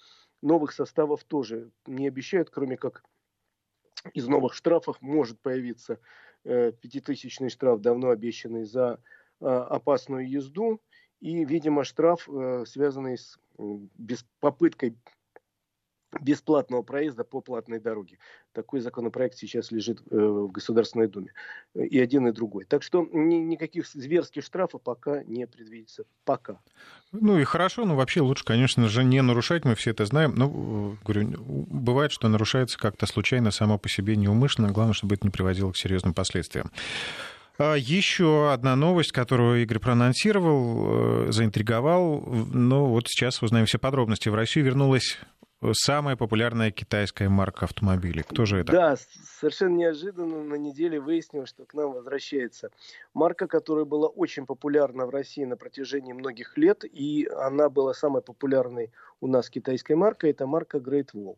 новых 0.45 0.73
составов 0.73 1.25
тоже 1.25 1.71
не 1.87 2.07
обещают, 2.07 2.51
кроме 2.51 2.77
как 2.77 3.03
из 4.13 4.29
новых 4.29 4.55
штрафов 4.55 5.01
может 5.01 5.41
появиться 5.41 5.99
э, 6.45 6.73
пятитысячный 6.73 7.49
штраф, 7.49 7.81
давно 7.81 8.11
обещанный 8.11 8.65
за 8.65 9.01
э, 9.41 9.47
опасную 9.47 10.29
езду, 10.29 10.81
и, 11.21 11.45
видимо, 11.45 11.85
штраф, 11.85 12.29
э, 12.29 12.65
связанный 12.67 13.17
с 13.17 13.39
попыткой 14.41 14.97
бесплатного 16.21 16.83
проезда 16.83 17.25
по 17.25 17.41
платной 17.41 17.81
дороге. 17.81 18.19
Такой 18.53 18.81
законопроект 18.81 19.37
сейчас 19.37 19.71
лежит 19.71 20.01
э, 20.11 20.17
в 20.17 20.51
Государственной 20.51 21.09
Думе. 21.09 21.33
И 21.75 21.99
один, 21.99 22.27
и 22.27 22.33
другой. 22.33 22.65
Так 22.65 22.83
что 22.83 23.07
ни, 23.13 23.37
никаких 23.37 23.87
зверских 23.87 24.45
штрафов 24.45 24.83
пока 24.83 25.23
не 25.25 25.47
предвидится. 25.47 26.05
Пока. 26.25 26.59
Ну 27.13 27.39
и 27.39 27.45
хорошо, 27.45 27.85
но 27.85 27.97
вообще 27.97 28.21
лучше, 28.21 28.45
конечно 28.45 28.89
же, 28.89 29.05
не 29.05 29.23
нарушать, 29.23 29.65
мы 29.65 29.75
все 29.75 29.91
это 29.91 30.05
знаем. 30.05 30.35
Ну, 30.37 30.97
говорю, 31.05 31.29
бывает, 31.39 32.13
что 32.13 32.29
нарушается 32.29 32.79
как-то 32.79 33.07
случайно, 33.07 33.51
само 33.51 33.79
по 33.79 33.89
себе, 33.89 34.17
неумышленно. 34.17 34.73
Главное, 34.73 34.95
чтобы 34.95 35.15
это 35.15 35.27
не 35.27 35.31
приводило 35.31 35.73
к 35.73 35.77
серьезным 35.77 36.15
последствиям. 36.15 36.71
А 37.57 37.77
еще 37.77 38.53
одна 38.53 38.75
новость, 38.75 39.13
которую 39.13 39.63
Игорь 39.63 39.79
проанонсировал, 39.79 41.29
э, 41.29 41.33
заинтриговал. 41.33 42.21
Но 42.53 42.87
вот 42.87 43.07
сейчас 43.07 43.43
узнаем 43.43 43.67
все 43.67 43.79
подробности. 43.79 44.29
В 44.29 44.35
Россию 44.35 44.67
вернулась 44.67 45.19
самая 45.73 46.17
популярная 46.17 46.71
китайская 46.71 47.29
марка 47.29 47.65
автомобилей. 47.65 48.23
Кто 48.23 48.45
же 48.45 48.59
это? 48.59 48.73
Да, 48.73 48.97
совершенно 49.41 49.77
неожиданно 49.77 50.45
на 50.45 50.55
неделе 50.57 51.01
выяснилось, 51.01 51.49
что 51.49 51.65
к 51.65 51.75
нам 51.75 51.93
возвращается 51.93 52.71
марка, 53.15 53.47
которая 53.47 53.85
была 53.85 54.09
очень 54.09 54.47
популярна 54.47 55.07
в 55.07 55.11
России 55.11 55.45
на 55.45 55.57
протяжении 55.57 56.13
многих 56.13 56.59
лет, 56.59 56.85
и 56.85 57.27
она 57.27 57.69
была 57.71 57.95
самой 57.95 58.23
популярной 58.23 58.91
у 59.21 59.27
нас 59.27 59.49
китайской 59.49 59.97
маркой, 59.97 60.31
это 60.31 60.47
марка 60.47 60.79
Great 60.79 61.11
Wall. 61.15 61.37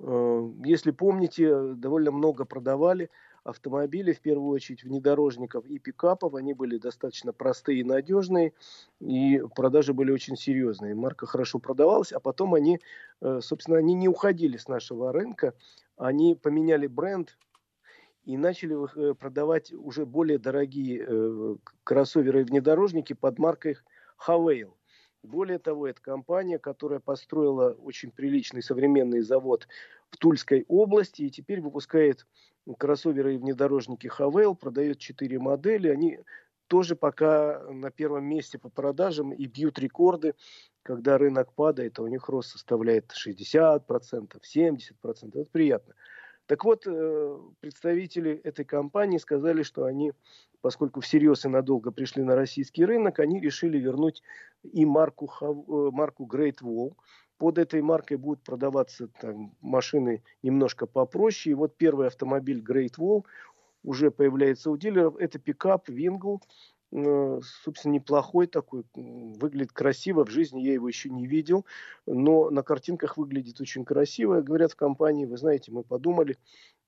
Э, 0.00 0.48
если 0.64 0.90
помните, 0.90 1.74
довольно 1.74 2.10
много 2.10 2.44
продавали 2.44 3.10
автомобили, 3.48 4.12
в 4.12 4.20
первую 4.20 4.50
очередь 4.50 4.84
внедорожников 4.84 5.64
и 5.66 5.78
пикапов. 5.78 6.34
Они 6.34 6.52
были 6.54 6.78
достаточно 6.78 7.32
простые 7.32 7.80
и 7.80 7.84
надежные, 7.84 8.52
и 9.00 9.42
продажи 9.54 9.92
были 9.94 10.12
очень 10.12 10.36
серьезные. 10.36 10.94
Марка 10.94 11.26
хорошо 11.26 11.58
продавалась, 11.58 12.12
а 12.12 12.20
потом 12.20 12.54
они, 12.54 12.80
э, 13.20 13.40
собственно, 13.40 13.78
они 13.78 13.94
не 13.94 14.08
уходили 14.08 14.56
с 14.56 14.68
нашего 14.68 15.12
рынка, 15.12 15.54
они 15.96 16.34
поменяли 16.34 16.86
бренд, 16.86 17.38
и 18.24 18.36
начали 18.36 18.76
э, 18.76 19.14
продавать 19.14 19.72
уже 19.72 20.04
более 20.04 20.38
дорогие 20.38 21.02
э, 21.06 21.56
кроссоверы 21.82 22.42
и 22.42 22.44
внедорожники 22.44 23.14
под 23.14 23.38
маркой 23.38 23.78
Havail. 24.26 24.74
Более 25.22 25.58
того, 25.58 25.88
это 25.88 26.02
компания, 26.02 26.58
которая 26.58 27.00
построила 27.00 27.70
очень 27.70 28.10
приличный 28.10 28.62
современный 28.62 29.22
завод 29.22 29.66
в 30.10 30.18
Тульской 30.18 30.64
области 30.68 31.22
и 31.22 31.30
теперь 31.30 31.62
выпускает 31.62 32.26
кроссоверы 32.74 33.34
и 33.34 33.38
внедорожники 33.38 34.06
Хавел, 34.06 34.54
продает 34.54 34.98
четыре 34.98 35.38
модели. 35.38 35.88
Они 35.88 36.20
тоже 36.66 36.96
пока 36.96 37.62
на 37.70 37.90
первом 37.90 38.24
месте 38.24 38.58
по 38.58 38.68
продажам 38.68 39.32
и 39.32 39.46
бьют 39.46 39.78
рекорды. 39.78 40.34
Когда 40.82 41.18
рынок 41.18 41.52
падает, 41.52 41.98
а 41.98 42.02
у 42.02 42.06
них 42.06 42.28
рост 42.28 42.50
составляет 42.50 43.12
60%, 43.12 43.82
70%. 43.86 45.40
Это 45.40 45.50
приятно. 45.50 45.94
Так 46.46 46.64
вот, 46.64 46.86
э, 46.86 47.38
представители 47.60 48.40
этой 48.42 48.64
компании 48.64 49.18
сказали, 49.18 49.62
что 49.62 49.84
они, 49.84 50.12
поскольку 50.62 51.00
всерьез 51.00 51.44
и 51.44 51.48
надолго 51.48 51.90
пришли 51.90 52.22
на 52.22 52.36
российский 52.36 52.86
рынок, 52.86 53.18
они 53.18 53.38
решили 53.38 53.78
вернуть 53.78 54.22
и 54.62 54.86
марку, 54.86 55.30
э, 55.42 55.90
марку 55.92 56.26
Great 56.26 56.62
Wall– 56.62 56.94
под 57.38 57.58
этой 57.58 57.80
маркой 57.80 58.16
будут 58.16 58.42
продаваться 58.42 59.08
там, 59.20 59.54
машины 59.60 60.22
немножко 60.42 60.86
попроще. 60.86 61.52
И 61.52 61.54
вот 61.54 61.76
первый 61.76 62.08
автомобиль 62.08 62.62
Great 62.62 62.96
Wall 62.98 63.24
уже 63.84 64.10
появляется 64.10 64.70
у 64.70 64.76
дилеров. 64.76 65.16
Это 65.16 65.38
пикап 65.38 65.88
Wingle. 65.88 66.42
Э, 66.90 67.40
собственно, 67.62 67.92
неплохой 67.92 68.48
такой. 68.48 68.84
Выглядит 68.94 69.72
красиво. 69.72 70.24
В 70.24 70.30
жизни 70.30 70.60
я 70.60 70.72
его 70.72 70.88
еще 70.88 71.10
не 71.10 71.26
видел. 71.26 71.64
Но 72.06 72.50
на 72.50 72.62
картинках 72.62 73.16
выглядит 73.16 73.60
очень 73.60 73.84
красиво. 73.84 74.42
Говорят 74.42 74.72
в 74.72 74.76
компании, 74.76 75.24
вы 75.24 75.36
знаете, 75.36 75.70
мы 75.70 75.84
подумали, 75.84 76.36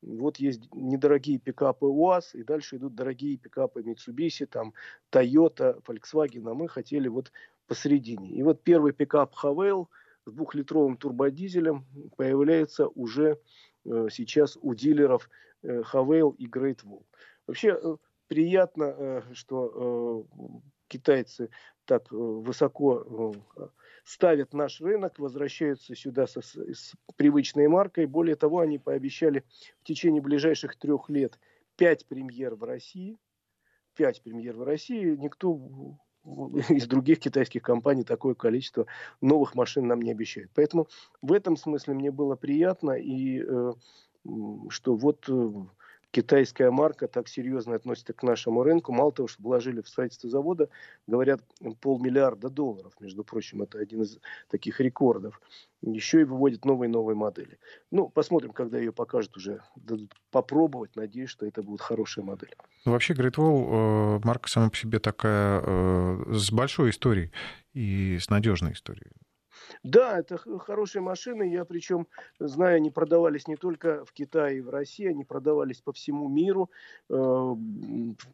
Вот 0.03 0.39
есть 0.39 0.63
недорогие 0.75 1.39
пикапы 1.39 1.87
УАЗ, 1.87 2.35
и 2.35 2.43
дальше 2.43 2.77
идут 2.77 2.95
дорогие 2.95 3.37
пикапы 3.37 3.83
Mitsubishi, 3.83 4.47
там 4.47 4.73
Toyota, 5.13 5.81
Volkswagen, 5.87 6.51
а 6.51 6.55
мы 6.55 6.69
хотели 6.69 7.07
вот 7.09 7.31
посередине. 7.67 8.31
И 8.31 8.43
вот 8.43 8.63
первый 8.65 8.93
пикап 8.93 9.35
Haval 9.35 9.89
с 10.31 10.33
двухлитровым 10.33 10.97
турбодизелем 10.97 11.85
появляется 12.17 12.89
уже 12.89 13.39
э, 13.85 14.09
сейчас 14.11 14.57
у 14.61 14.75
дилеров 14.75 15.29
э, 15.63 15.83
Хавейл 15.83 16.31
и 16.31 16.47
Great 16.47 16.85
Wall. 16.85 17.05
Вообще 17.47 17.79
э, 17.81 17.97
приятно, 18.29 19.25
что 19.33 20.27
китайцы 20.87 21.51
так 21.85 22.11
высоко 22.13 23.35
ставят 24.05 24.55
наш 24.55 24.81
рынок, 24.81 25.19
возвращаются 25.19 25.97
сюда 25.97 26.29
со, 26.29 26.41
с 26.41 26.95
привычной 27.17 27.67
маркой. 27.67 28.07
Более 28.07 28.37
того, 28.37 28.61
они 28.61 28.79
пообещали 28.79 29.45
в 29.81 29.85
течение 29.85 30.23
ближайших 30.23 30.77
трех 30.77 31.09
лет 31.09 31.41
пять 31.77 32.07
премьер 32.07 32.55
в 32.55 32.63
России. 32.63 33.19
Пять 33.97 34.23
премьер 34.23 34.57
в 34.57 34.63
России. 34.63 35.17
Никто 35.17 35.53
из 36.69 36.87
других 36.87 37.21
китайских 37.21 37.63
компаний 37.63 38.05
такое 38.05 38.35
количество 38.35 38.87
новых 39.21 39.55
машин 39.55 39.87
нам 39.87 40.03
не 40.03 40.11
обещает. 40.11 40.51
Поэтому 40.55 40.89
в 41.23 41.33
этом 41.33 41.57
смысле 41.57 41.95
мне 41.95 42.11
было 42.11 42.37
приятно 42.37 42.93
и 42.93 43.43
э, 43.43 43.73
что 44.69 44.97
вот 44.97 45.29
э, 45.29 45.51
китайская 46.11 46.71
марка 46.71 47.09
так 47.09 47.29
серьезно 47.29 47.75
относится 47.75 48.13
к 48.13 48.23
нашему 48.23 48.63
рынку. 48.63 48.93
Мало 48.93 49.13
того, 49.13 49.29
что 49.29 49.43
вложили 49.43 49.81
в 49.81 49.89
строительство 49.89 50.29
завода, 50.29 50.69
говорят, 51.07 51.41
полмиллиарда 51.81 52.51
долларов, 52.51 52.93
между 53.01 53.25
прочим, 53.25 53.63
это 53.63 53.79
один 53.79 54.03
из 54.03 54.19
таких 54.49 54.81
рекордов. 54.81 55.41
Еще 55.83 56.21
и 56.23 56.25
выводят 56.25 56.65
новые-новые 56.65 57.17
модели. 57.17 57.59
Ну, 57.91 58.09
посмотрим, 58.09 58.53
когда 58.53 58.79
ее 58.79 58.93
покажут 58.93 59.37
уже, 59.37 59.63
дадут 59.77 60.15
попробовать. 60.31 60.95
Надеюсь, 60.95 61.31
что 61.31 61.47
это 61.47 61.63
будет 61.63 61.81
хорошая 61.81 62.25
модель. 62.25 62.55
Ну, 62.85 62.93
вообще, 62.93 63.15
Great 63.15 63.37
Wall 63.37 64.19
э, 64.19 64.21
марка 64.25 64.49
сама 64.49 64.69
по 64.69 64.77
себе 64.77 64.99
такая 64.99 65.63
э, 65.65 66.33
с 66.33 66.53
большой 66.53 66.91
историей 66.91 67.33
и 67.73 68.19
с 68.19 68.29
надежной 68.29 68.73
историей. 68.73 69.13
Да, 69.83 70.19
это 70.19 70.39
хорошие 70.39 71.03
машины. 71.03 71.45
Я 71.45 71.65
причем 71.65 72.07
знаю, 72.39 72.77
они 72.77 72.91
продавались 72.91 73.49
не 73.49 73.57
только 73.57 74.05
в 74.05 74.13
Китае 74.13 74.59
и 74.59 74.61
в 74.61 74.71
России, 74.71 75.07
они 75.07 75.25
продавались 75.25 75.81
по 75.81 75.93
всему 75.93 76.29
миру. 76.29 76.71
Э, 77.09 77.55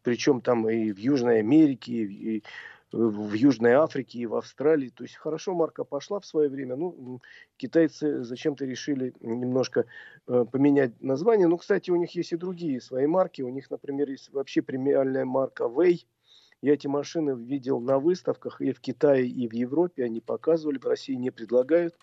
причем 0.03 0.41
там 0.41 0.69
и 0.69 0.91
в 0.91 0.97
Южной 0.97 1.39
Америке, 1.39 1.93
и 1.93 2.43
в 2.91 3.33
Южной 3.33 3.73
Африке, 3.73 4.19
и 4.19 4.25
в 4.25 4.35
Австралии. 4.35 4.89
То 4.89 5.03
есть 5.03 5.15
хорошо 5.15 5.53
марка 5.53 5.83
пошла 5.83 6.19
в 6.19 6.25
свое 6.25 6.49
время. 6.49 6.75
Ну, 6.75 7.21
китайцы 7.57 8.23
зачем-то 8.23 8.65
решили 8.65 9.13
немножко 9.19 9.85
э, 10.27 10.45
поменять 10.49 11.01
название. 11.01 11.47
Ну, 11.47 11.57
кстати, 11.57 11.91
у 11.91 11.97
них 11.97 12.15
есть 12.15 12.31
и 12.31 12.37
другие 12.37 12.79
свои 12.79 13.05
марки. 13.05 13.41
У 13.41 13.49
них, 13.49 13.69
например, 13.69 14.09
есть 14.09 14.31
вообще 14.31 14.61
премиальная 14.61 15.25
марка 15.25 15.63
Wei– 15.63 16.05
я 16.61 16.73
эти 16.73 16.87
машины 16.87 17.35
видел 17.35 17.79
на 17.79 17.99
выставках 17.99 18.61
и 18.61 18.71
в 18.71 18.79
Китае, 18.79 19.27
и 19.27 19.47
в 19.47 19.53
Европе. 19.53 20.03
Они 20.03 20.21
показывали, 20.21 20.77
в 20.77 20.85
России 20.85 21.13
не 21.13 21.31
предлагают. 21.31 21.95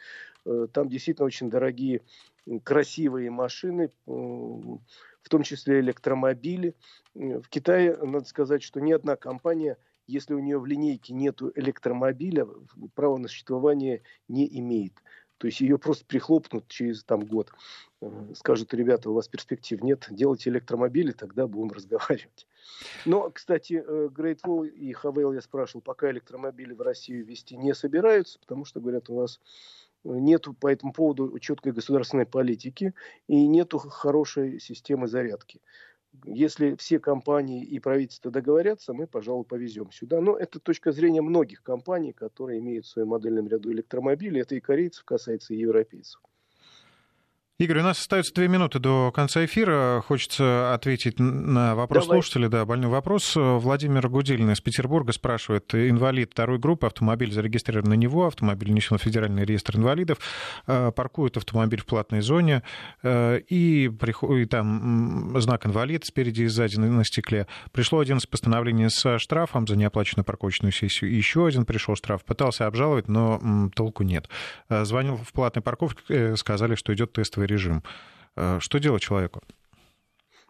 Э, 0.47 0.67
там 0.73 0.88
действительно 0.88 1.27
очень 1.27 1.51
дорогие, 1.51 2.03
красивые 2.62 3.31
машины, 3.31 3.90
в 4.05 5.29
том 5.31 5.43
числе 5.43 5.81
электромобили. 5.81 6.75
В 7.14 7.49
Китае, 7.49 7.97
надо 7.97 8.27
сказать, 8.27 8.62
что 8.62 8.81
ни 8.81 8.93
одна 8.93 9.17
компания 9.17 9.79
если 10.07 10.35
у 10.35 10.38
нее 10.38 10.59
в 10.59 10.67
линейке 10.67 11.14
нет 11.14 11.40
электромобиля, 11.55 12.47
право 12.95 13.17
на 13.17 13.29
существование 13.29 14.03
не 14.29 14.47
имеет. 14.59 14.95
То 15.38 15.47
есть 15.47 15.61
ее 15.61 15.79
просто 15.79 16.05
прихлопнут 16.07 16.69
через 16.69 17.05
там, 17.05 17.25
год. 17.25 17.51
Э, 18.01 18.33
скажут, 18.35 18.73
ребята, 18.73 19.11
у 19.11 19.14
вас 19.14 19.29
перспектив 19.29 19.83
нет, 19.83 20.07
делайте 20.11 20.51
электромобили, 20.51 21.12
тогда 21.12 21.47
будем 21.47 21.71
разговаривать. 21.75 22.47
Но, 23.05 23.31
кстати, 23.31 23.83
э, 23.87 24.09
Great 24.09 24.40
Wall 24.46 24.68
и 24.68 24.92
Хавейл 24.92 25.33
я 25.33 25.40
спрашивал, 25.40 25.83
пока 25.83 26.11
электромобили 26.11 26.72
в 26.72 26.81
Россию 26.81 27.24
вести 27.24 27.57
не 27.57 27.74
собираются, 27.74 28.38
потому 28.38 28.64
что, 28.64 28.81
говорят, 28.81 29.11
у 29.11 29.20
нас 29.20 29.40
э, 30.05 30.09
нету 30.09 30.55
по 30.55 30.68
этому 30.68 30.92
поводу 30.92 31.38
четкой 31.38 31.72
государственной 31.72 32.27
политики 32.27 32.94
и 33.27 33.46
нету 33.46 33.79
хорошей 33.79 34.61
системы 34.61 35.09
зарядки. 35.09 35.61
Если 36.24 36.77
все 36.77 37.00
компании 37.00 37.64
и 37.64 37.81
правительство 37.81 38.31
договорятся, 38.31 38.92
мы, 38.92 39.07
пожалуй, 39.07 39.44
повезем 39.44 39.90
сюда. 39.90 40.20
Но 40.20 40.37
это 40.37 40.61
точка 40.61 40.92
зрения 40.92 41.22
многих 41.22 41.62
компаний, 41.62 42.12
которые 42.12 42.61
имеют 42.61 42.87
в 42.87 42.88
своем 42.88 43.09
модельном 43.09 43.48
ряду 43.48 43.72
электромобили. 43.72 44.40
Это 44.40 44.55
и 44.55 44.61
корейцев 44.61 45.05
касается, 45.05 45.55
и 45.55 45.59
европейцев. 45.59 46.20
Игорь, 47.61 47.79
у 47.79 47.83
нас 47.85 48.01
остается 48.01 48.35
две 48.35 48.49
минуты 48.49 48.81
до 48.81 49.12
конца 49.12 49.45
эфира. 49.45 50.03
Хочется 50.05 50.75
ответить 50.75 51.21
на 51.21 51.77
вопрос 51.77 52.07
Давай. 52.07 52.17
слушателя. 52.17 52.49
Да, 52.49 52.64
больной 52.64 52.90
вопрос. 52.90 53.37
Владимир 53.37 54.09
Гудилин 54.09 54.51
из 54.51 54.61
Петербурга 54.61 55.12
спрашивает. 55.12 55.73
Инвалид 55.73 56.33
второй 56.33 56.59
группы, 56.59 56.88
автомобиль 56.88 57.31
зарегистрирован 57.31 57.88
на 57.88 57.95
него, 57.95 58.27
автомобиль 58.27 58.73
внесен 58.73 58.99
в 58.99 59.03
Федеральный 59.03 59.45
реестр 59.45 59.77
инвалидов, 59.77 60.19
э, 60.67 60.90
паркует 60.90 61.37
автомобиль 61.37 61.81
в 61.81 61.87
платной 61.87 62.23
зоне, 62.23 62.64
э, 63.05 63.38
и, 63.49 63.88
приходит, 63.88 64.51
там 64.51 65.40
знак 65.40 65.64
инвалид 65.67 66.05
спереди 66.05 66.43
и 66.43 66.47
сзади 66.49 66.77
на 66.81 67.05
стекле. 67.05 67.47
Пришло 67.71 68.01
один 68.01 68.19
с 68.19 68.27
постановлением 68.27 68.90
со 68.90 69.21
штрафом 69.21 69.69
за 69.69 69.77
неоплаченную 69.77 70.25
парковочную 70.25 70.73
сессию. 70.73 71.14
Еще 71.14 71.47
один 71.47 71.67
пришел 71.67 71.95
штраф. 71.95 72.25
Пытался 72.25 72.67
обжаловать, 72.67 73.07
но 73.07 73.71
толку 73.77 74.03
нет. 74.03 74.29
Э, 74.69 74.85
звонил 74.85 75.19
в 75.19 75.33
платной 75.33 75.62
парковке, 75.62 76.35
сказали, 76.35 76.75
что 76.75 76.93
идет 76.93 77.12
тестовый 77.12 77.44
тестовый 77.45 77.47
режим. 77.47 77.83
Э, 78.37 78.59
что 78.61 78.79
делать 78.79 79.03
человеку? 79.03 79.43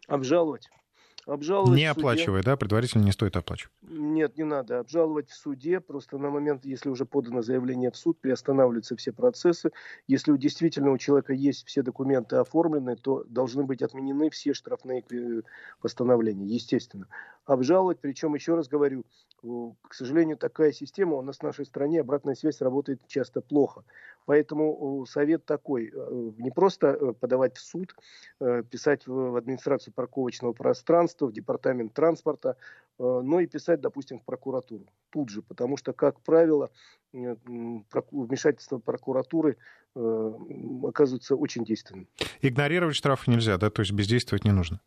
Обжаловать. 0.08 0.68
Обжаловать 1.26 1.78
не 1.78 1.86
оплачивая, 1.86 2.42
да? 2.42 2.56
Предварительно 2.56 3.02
не 3.02 3.12
стоит 3.12 3.36
оплачивать. 3.36 3.72
Нет, 3.80 4.36
не 4.36 4.44
надо. 4.44 4.78
Обжаловать 4.80 5.30
в 5.30 5.34
суде. 5.34 5.80
Просто 5.80 6.18
на 6.18 6.28
момент, 6.28 6.66
если 6.66 6.90
уже 6.90 7.06
подано 7.06 7.40
заявление 7.40 7.90
в 7.90 7.96
суд, 7.96 8.20
приостанавливаются 8.20 8.94
все 8.96 9.10
процессы. 9.10 9.70
Если 10.06 10.32
у 10.32 10.36
действительно 10.36 10.90
у 10.90 10.98
человека 10.98 11.32
есть 11.32 11.66
все 11.66 11.82
документы 11.82 12.36
оформлены, 12.36 12.96
то 12.96 13.24
должны 13.24 13.64
быть 13.64 13.80
отменены 13.80 14.28
все 14.28 14.52
штрафные 14.52 15.02
э, 15.10 15.42
постановления, 15.80 16.46
естественно. 16.46 17.06
Обжаловать, 17.44 18.00
причем, 18.00 18.34
еще 18.34 18.54
раз 18.54 18.68
говорю, 18.68 19.04
к 19.42 19.92
сожалению, 19.92 20.38
такая 20.38 20.72
система 20.72 21.16
у 21.16 21.22
нас 21.22 21.38
в 21.38 21.42
нашей 21.42 21.66
стране, 21.66 22.00
обратная 22.00 22.34
связь 22.34 22.62
работает 22.62 23.06
часто 23.06 23.42
плохо. 23.42 23.84
Поэтому 24.24 25.04
совет 25.06 25.44
такой, 25.44 25.92
э, 25.94 26.30
не 26.38 26.50
просто 26.50 26.86
э, 26.88 27.12
подавать 27.12 27.58
в 27.58 27.60
суд, 27.60 27.94
э, 28.40 28.62
писать 28.62 29.06
в 29.06 29.36
администрацию 29.36 29.92
парковочного 29.92 30.54
пространства, 30.54 31.26
в 31.26 31.32
департамент 31.32 31.92
транспорта, 31.92 32.56
но 32.96 33.40
и 33.40 33.46
писать, 33.48 33.80
допустим, 33.80 34.20
в 34.20 34.24
прокуратуру 34.24 34.86
тут 35.10 35.28
же, 35.28 35.42
потому 35.42 35.76
что, 35.76 35.92
как 35.92 36.20
правило, 36.20 36.70
вмешательство 37.12 38.78
прокуратуры 38.78 39.56
оказывается 39.94 41.36
очень 41.36 41.64
действенным. 41.64 42.08
Игнорировать 42.40 42.96
штрафы 42.96 43.30
нельзя, 43.30 43.58
да, 43.58 43.70
то 43.70 43.80
есть 43.80 43.92
бездействовать 43.92 44.44
не 44.44 44.52
нужно? 44.52 44.80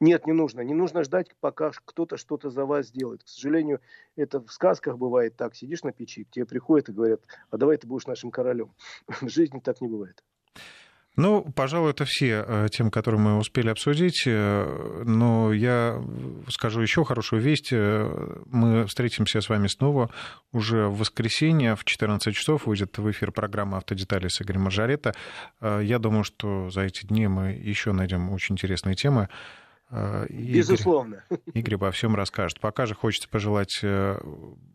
Нет, 0.00 0.26
не 0.26 0.32
нужно. 0.32 0.60
Не 0.60 0.74
нужно 0.74 1.04
ждать, 1.04 1.34
пока 1.40 1.72
кто-то 1.84 2.16
что-то 2.16 2.50
за 2.50 2.64
вас 2.64 2.88
сделает. 2.88 3.24
К 3.24 3.28
сожалению, 3.28 3.80
это 4.16 4.40
в 4.40 4.50
сказках 4.50 4.96
бывает 4.98 5.36
так. 5.36 5.54
Сидишь 5.54 5.82
на 5.82 5.92
печи, 5.92 6.24
к 6.24 6.30
тебе 6.30 6.46
приходят 6.46 6.88
и 6.88 6.92
говорят, 6.92 7.22
а 7.50 7.56
давай 7.56 7.76
ты 7.76 7.86
будешь 7.86 8.06
нашим 8.06 8.30
королем. 8.30 8.72
В 9.20 9.28
жизни 9.28 9.60
так 9.60 9.80
не 9.80 9.88
бывает. 9.88 10.22
Ну, 11.16 11.42
пожалуй, 11.54 11.90
это 11.90 12.04
все 12.04 12.44
э, 12.46 12.68
темы, 12.72 12.90
которые 12.90 13.20
мы 13.20 13.38
успели 13.38 13.68
обсудить. 13.68 14.24
Э, 14.26 15.02
но 15.04 15.52
я 15.52 16.02
скажу 16.48 16.80
еще 16.80 17.04
хорошую 17.04 17.40
весть. 17.40 17.68
Э, 17.72 18.42
мы 18.46 18.86
встретимся 18.86 19.40
с 19.40 19.48
вами 19.48 19.68
снова 19.68 20.10
уже 20.52 20.88
в 20.88 20.98
воскресенье 20.98 21.76
в 21.76 21.84
14 21.84 22.34
часов. 22.34 22.66
Выйдет 22.66 22.98
в 22.98 23.08
эфир 23.10 23.30
программа 23.30 23.78
«Автодетали» 23.78 24.26
с 24.26 24.42
Игорем 24.42 24.62
Маржарета. 24.62 25.14
Я 25.60 25.98
думаю, 26.00 26.24
что 26.24 26.70
за 26.70 26.82
эти 26.82 27.06
дни 27.06 27.28
мы 27.28 27.50
еще 27.50 27.92
найдем 27.92 28.30
очень 28.30 28.54
интересные 28.54 28.96
темы. 28.96 29.28
Игорь, 29.92 30.28
Безусловно. 30.30 31.24
Игорь 31.52 31.76
обо 31.76 31.92
всем 31.92 32.16
расскажет. 32.16 32.58
Пока 32.58 32.86
же 32.86 32.94
хочется 32.94 33.28
пожелать 33.28 33.84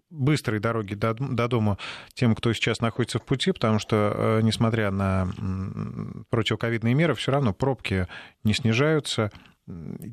быстрой 0.10 0.60
дороги 0.60 0.96
до, 0.96 1.14
до 1.14 1.48
дома 1.48 1.78
тем, 2.14 2.36
кто 2.36 2.54
сейчас 2.54 2.82
находится 2.82 3.20
в 3.20 3.24
пути, 3.24 3.52
потому 3.52 3.80
что, 3.80 4.14
э, 4.16 4.42
несмотря 4.42 4.92
на 4.92 5.28
противоковидные 6.30 6.94
меры, 6.94 7.14
все 7.16 7.32
равно 7.32 7.54
пробки 7.54 8.08
не 8.44 8.54
снижаются, 8.54 9.32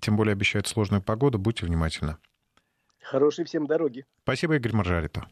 тем 0.03 0.17
более 0.17 0.33
обещают 0.33 0.67
сложную 0.67 1.03
погоду. 1.03 1.39
Будьте 1.39 1.67
внимательны. 1.67 2.17
Хорошей 3.03 3.45
всем 3.45 3.67
дороги. 3.67 4.05
Спасибо, 4.23 4.57
Игорь 4.57 4.75
Маржарито. 4.75 5.27